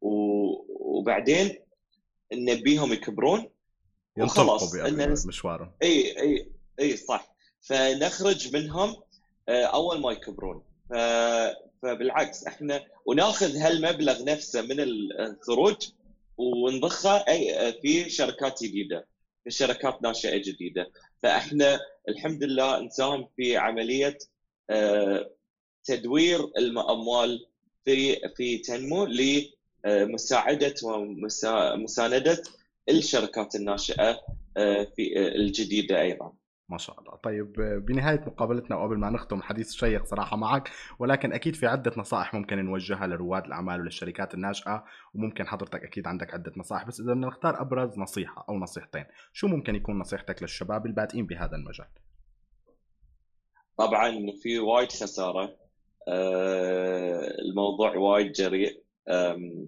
وبعدين 0.00 1.58
نبيهم 2.32 2.92
يكبرون 2.92 3.48
وخلاص. 4.18 4.74
مشوارهم. 5.26 5.72
إي 5.82 6.20
إي 6.20 6.52
إي 6.80 6.96
صح. 6.96 7.34
فنخرج 7.60 8.56
منهم 8.56 8.96
أول 9.48 10.00
ما 10.00 10.12
يكبرون 10.12 10.62
فبالعكس 11.82 12.46
إحنا 12.46 12.80
وناخذ 13.06 13.56
هالمبلغ 13.56 14.24
نفسه 14.24 14.62
من 14.62 14.76
الخروج 14.80 15.88
ونضخه 16.36 17.24
في 17.82 18.08
شركات 18.10 18.62
جديدة 18.62 19.06
في 19.44 19.50
شركات 19.50 20.02
ناشئة 20.02 20.36
جديدة 20.36 20.90
فإحنا 21.22 21.78
الحمد 22.08 22.44
لله 22.44 22.80
نساهم 22.80 23.28
في 23.36 23.56
عملية 23.56 24.18
آه، 24.70 25.30
تدوير 25.84 26.40
الأموال 26.40 27.46
في 27.84 28.16
في 28.36 28.58
تنمو 28.58 29.08
لمساعده 29.84 30.74
ومسانده 30.84 32.42
الشركات 32.88 33.54
الناشئة 33.54 34.20
آه، 34.56 34.86
في 34.96 35.18
الجديدة 35.36 36.00
أيضا. 36.00 36.32
ما 36.68 36.78
شاء 36.78 37.00
الله. 37.00 37.16
طيب 37.16 37.52
بنهاية 37.86 38.24
مقابلتنا 38.26 38.76
وقبل 38.76 38.98
ما 38.98 39.10
نختم 39.10 39.42
حديث 39.42 39.72
شيق 39.72 40.04
صراحة 40.04 40.36
معك 40.36 40.70
ولكن 40.98 41.32
أكيد 41.32 41.56
في 41.56 41.66
عدة 41.66 41.92
نصائح 41.96 42.34
ممكن 42.34 42.64
نوجهها 42.64 43.06
لرواد 43.06 43.44
الأعمال 43.44 43.80
وللشركات 43.80 44.34
الناشئة 44.34 44.84
وممكن 45.14 45.46
حضرتك 45.46 45.84
أكيد 45.84 46.06
عندك 46.06 46.34
عدة 46.34 46.52
نصائح 46.56 46.86
بس 46.86 47.00
إذا 47.00 47.12
بدنا 47.12 47.26
نختار 47.26 47.60
أبرز 47.60 47.98
نصيحة 47.98 48.46
أو 48.48 48.58
نصيحتين 48.58 49.04
شو 49.32 49.48
ممكن 49.48 49.74
يكون 49.74 49.98
نصيحتك 49.98 50.42
للشباب 50.42 50.86
البادئين 50.86 51.26
بهذا 51.26 51.56
المجال؟ 51.56 51.86
طبعا 53.78 54.10
في 54.42 54.58
وايد 54.58 54.88
خسارة. 54.88 55.56
آه، 56.08 57.30
الموضوع 57.48 57.96
وايد 57.96 58.32
جريء. 58.32 58.82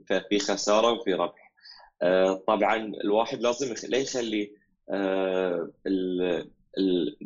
ففي 0.08 0.38
خسارة 0.38 0.92
وفي 0.92 1.14
ربح. 1.14 1.52
آه، 2.02 2.42
طبعا 2.46 2.76
الواحد 3.04 3.40
لازم 3.40 3.74
لا 3.88 3.98
يخلي 3.98 4.52
آه، 4.90 5.70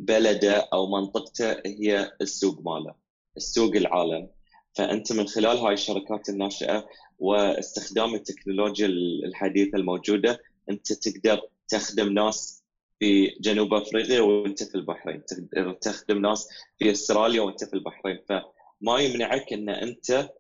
بلده 0.05 0.69
أو 0.73 0.87
منطقته 0.87 1.53
هي 1.67 2.13
السوق 2.21 2.61
ماله 2.61 2.95
السوق 3.37 3.77
العالم. 3.77 4.31
فأنت 4.75 5.13
من 5.13 5.27
خلال 5.29 5.57
هاي 5.57 5.75
الشركات 5.75 6.29
الناشئة 6.29 6.87
واستخدام 7.19 8.15
التكنولوجيا 8.15 8.87
الحديثة 9.27 9.79
الموجودة 9.79 10.41
أنت 10.71 10.93
تقدر 10.93 11.41
تخدم 11.69 12.13
ناس 12.13 12.63
في 12.99 13.27
جنوب 13.41 13.75
أفريقيا 13.75 14.21
وأنت 14.21 14.63
في 14.63 14.75
البحرين. 14.75 15.25
تقدر 15.25 15.73
تخدم 15.73 16.19
ناس 16.21 16.49
في 16.79 16.91
أستراليا 16.91 17.43
وأنت 17.43 17.65
في 17.65 17.75
البحرين. 17.75 18.19
فما 18.29 18.99
يمنعك 19.01 19.53
إن 19.53 19.69
أنت 19.69 20.31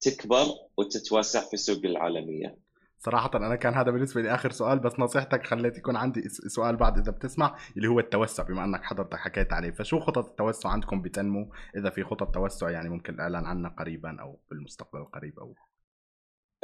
تكبر 0.00 0.46
وتتوسع 0.76 1.40
في 1.40 1.54
السوق 1.54 1.80
العالمية. 1.84 2.61
صراحة 3.04 3.30
أنا 3.34 3.56
كان 3.56 3.74
هذا 3.74 3.90
بالنسبة 3.90 4.22
لي 4.22 4.34
آخر 4.34 4.50
سؤال 4.50 4.78
بس 4.78 4.92
نصيحتك 4.98 5.46
خليت 5.46 5.78
يكون 5.78 5.96
عندي 5.96 6.28
سؤال 6.28 6.76
بعد 6.76 6.98
إذا 6.98 7.10
بتسمع 7.12 7.56
اللي 7.76 7.88
هو 7.88 8.00
التوسع 8.00 8.42
بما 8.42 8.64
أنك 8.64 8.82
حضرتك 8.84 9.18
حكيت 9.18 9.52
عليه. 9.52 9.70
فشو 9.70 10.00
خطط 10.00 10.26
التوسع 10.28 10.68
عندكم 10.68 11.02
بتنمو؟ 11.02 11.52
إذا 11.76 11.90
في 11.90 12.04
خطط 12.04 12.34
توسع 12.34 12.70
يعني 12.70 12.88
ممكن 12.88 13.14
الإعلان 13.14 13.44
عنها 13.46 13.70
قريبا 13.78 14.20
أو 14.20 14.40
بالمستقبل 14.50 14.98
القريب 15.00 15.38
أو. 15.38 15.54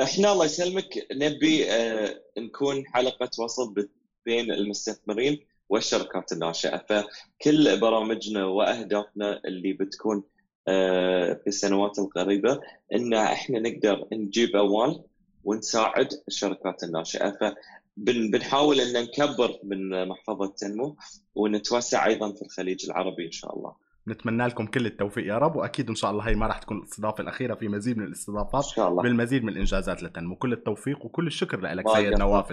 إحنا 0.03 0.33
الله 0.33 0.45
يسلمك 0.45 1.07
نبي 1.13 1.71
آه 1.71 2.21
نكون 2.39 2.87
حلقة 2.87 3.31
وصل 3.39 3.89
بين 4.27 4.51
المستثمرين 4.53 5.39
والشركات 5.69 6.33
الناشئة. 6.33 6.77
فكل 6.79 7.81
برامجنا 7.81 8.45
وأهدافنا 8.45 9.41
اللي 9.45 9.73
بتكون 9.73 10.25
آه 10.69 11.33
في 11.35 11.47
السنوات 11.47 11.99
القريبة 11.99 12.61
إن 12.95 13.15
إحنا 13.15 13.59
نقدر 13.59 14.09
نجيب 14.13 14.57
أموال 14.57 15.05
ونساعد 15.45 16.09
الشركات 16.29 16.83
الناشئة. 16.85 17.39
فبنحاول 17.41 18.81
أن 18.81 19.03
نكبر 19.03 19.59
من 19.65 20.09
محفظة 20.09 20.55
تنمو 20.57 20.97
ونتوسع 21.35 22.07
أيضا 22.07 22.33
في 22.33 22.43
الخليج 22.43 22.85
العربي 22.87 23.27
إن 23.27 23.33
شاء 23.33 23.57
الله. 23.57 23.89
نتمنى 24.09 24.47
لكم 24.47 24.67
كل 24.67 24.87
التوفيق 24.87 25.27
يا 25.27 25.39
رب 25.39 25.57
وأكيد 25.57 25.89
إن 25.89 25.95
شاء 25.95 26.11
الله 26.11 26.29
هي 26.29 26.35
ما 26.35 26.47
راح 26.47 26.59
تكون 26.59 26.79
الاستضافة 26.79 27.23
الأخيرة 27.23 27.55
في 27.55 27.69
مزيد 27.69 27.99
من 27.99 28.05
الاستضافات 28.05 28.65
إن 28.65 28.71
شاء 28.71 28.89
الله. 28.89 29.03
بالمزيد 29.03 29.45
من 29.45 29.49
الإنجازات 29.49 30.03
لتنمو. 30.03 30.37
كل 30.37 30.53
التوفيق 30.53 31.05
وكل 31.05 31.27
الشكر 31.27 31.61
لك 31.61 31.89
سيد 31.89 32.19
نواف 32.19 32.53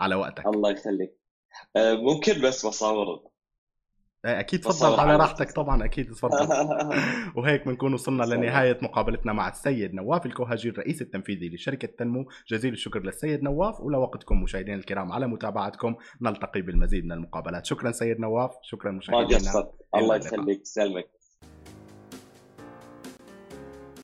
على 0.00 0.14
وقتك. 0.14 0.46
الله 0.46 0.70
يخليك. 0.70 1.18
آه، 1.76 1.94
ممكن 1.94 2.40
بس 2.40 2.66
بصور 2.66 3.28
أكيد 4.24 4.60
تفضل 4.60 5.00
على 5.00 5.16
راحتك 5.16 5.52
طبعا 5.52 5.84
أكيد 5.84 6.10
تفضل. 6.10 6.48
وهيك 7.36 7.66
بنكون 7.66 7.94
وصلنا 7.94 8.24
لنهاية 8.24 8.78
مقابلتنا 8.82 9.32
مع 9.32 9.48
السيد 9.48 9.94
نواف 9.94 10.26
الكوهاجي 10.26 10.68
الرئيس 10.68 11.02
التنفيذي 11.02 11.48
لشركة 11.48 11.88
تنمو. 11.88 12.28
جزيل 12.48 12.72
الشكر 12.72 13.02
للسيد 13.02 13.42
نواف 13.42 13.80
ولوقتكم 13.80 14.42
مشاهدينا 14.42 14.76
الكرام 14.76 15.12
على 15.12 15.26
متابعتكم. 15.26 15.94
نلتقي 16.22 16.60
بالمزيد 16.62 17.04
من 17.04 17.12
المقابلات. 17.12 17.66
شكرا 17.66 17.92
سيد 17.92 18.20
نواف 18.20 18.50
شكرا 18.62 18.90
مشاهدينا. 18.90 19.70
الله 19.94 20.16
يخليك. 20.16 20.60
سلمك. 20.66 21.17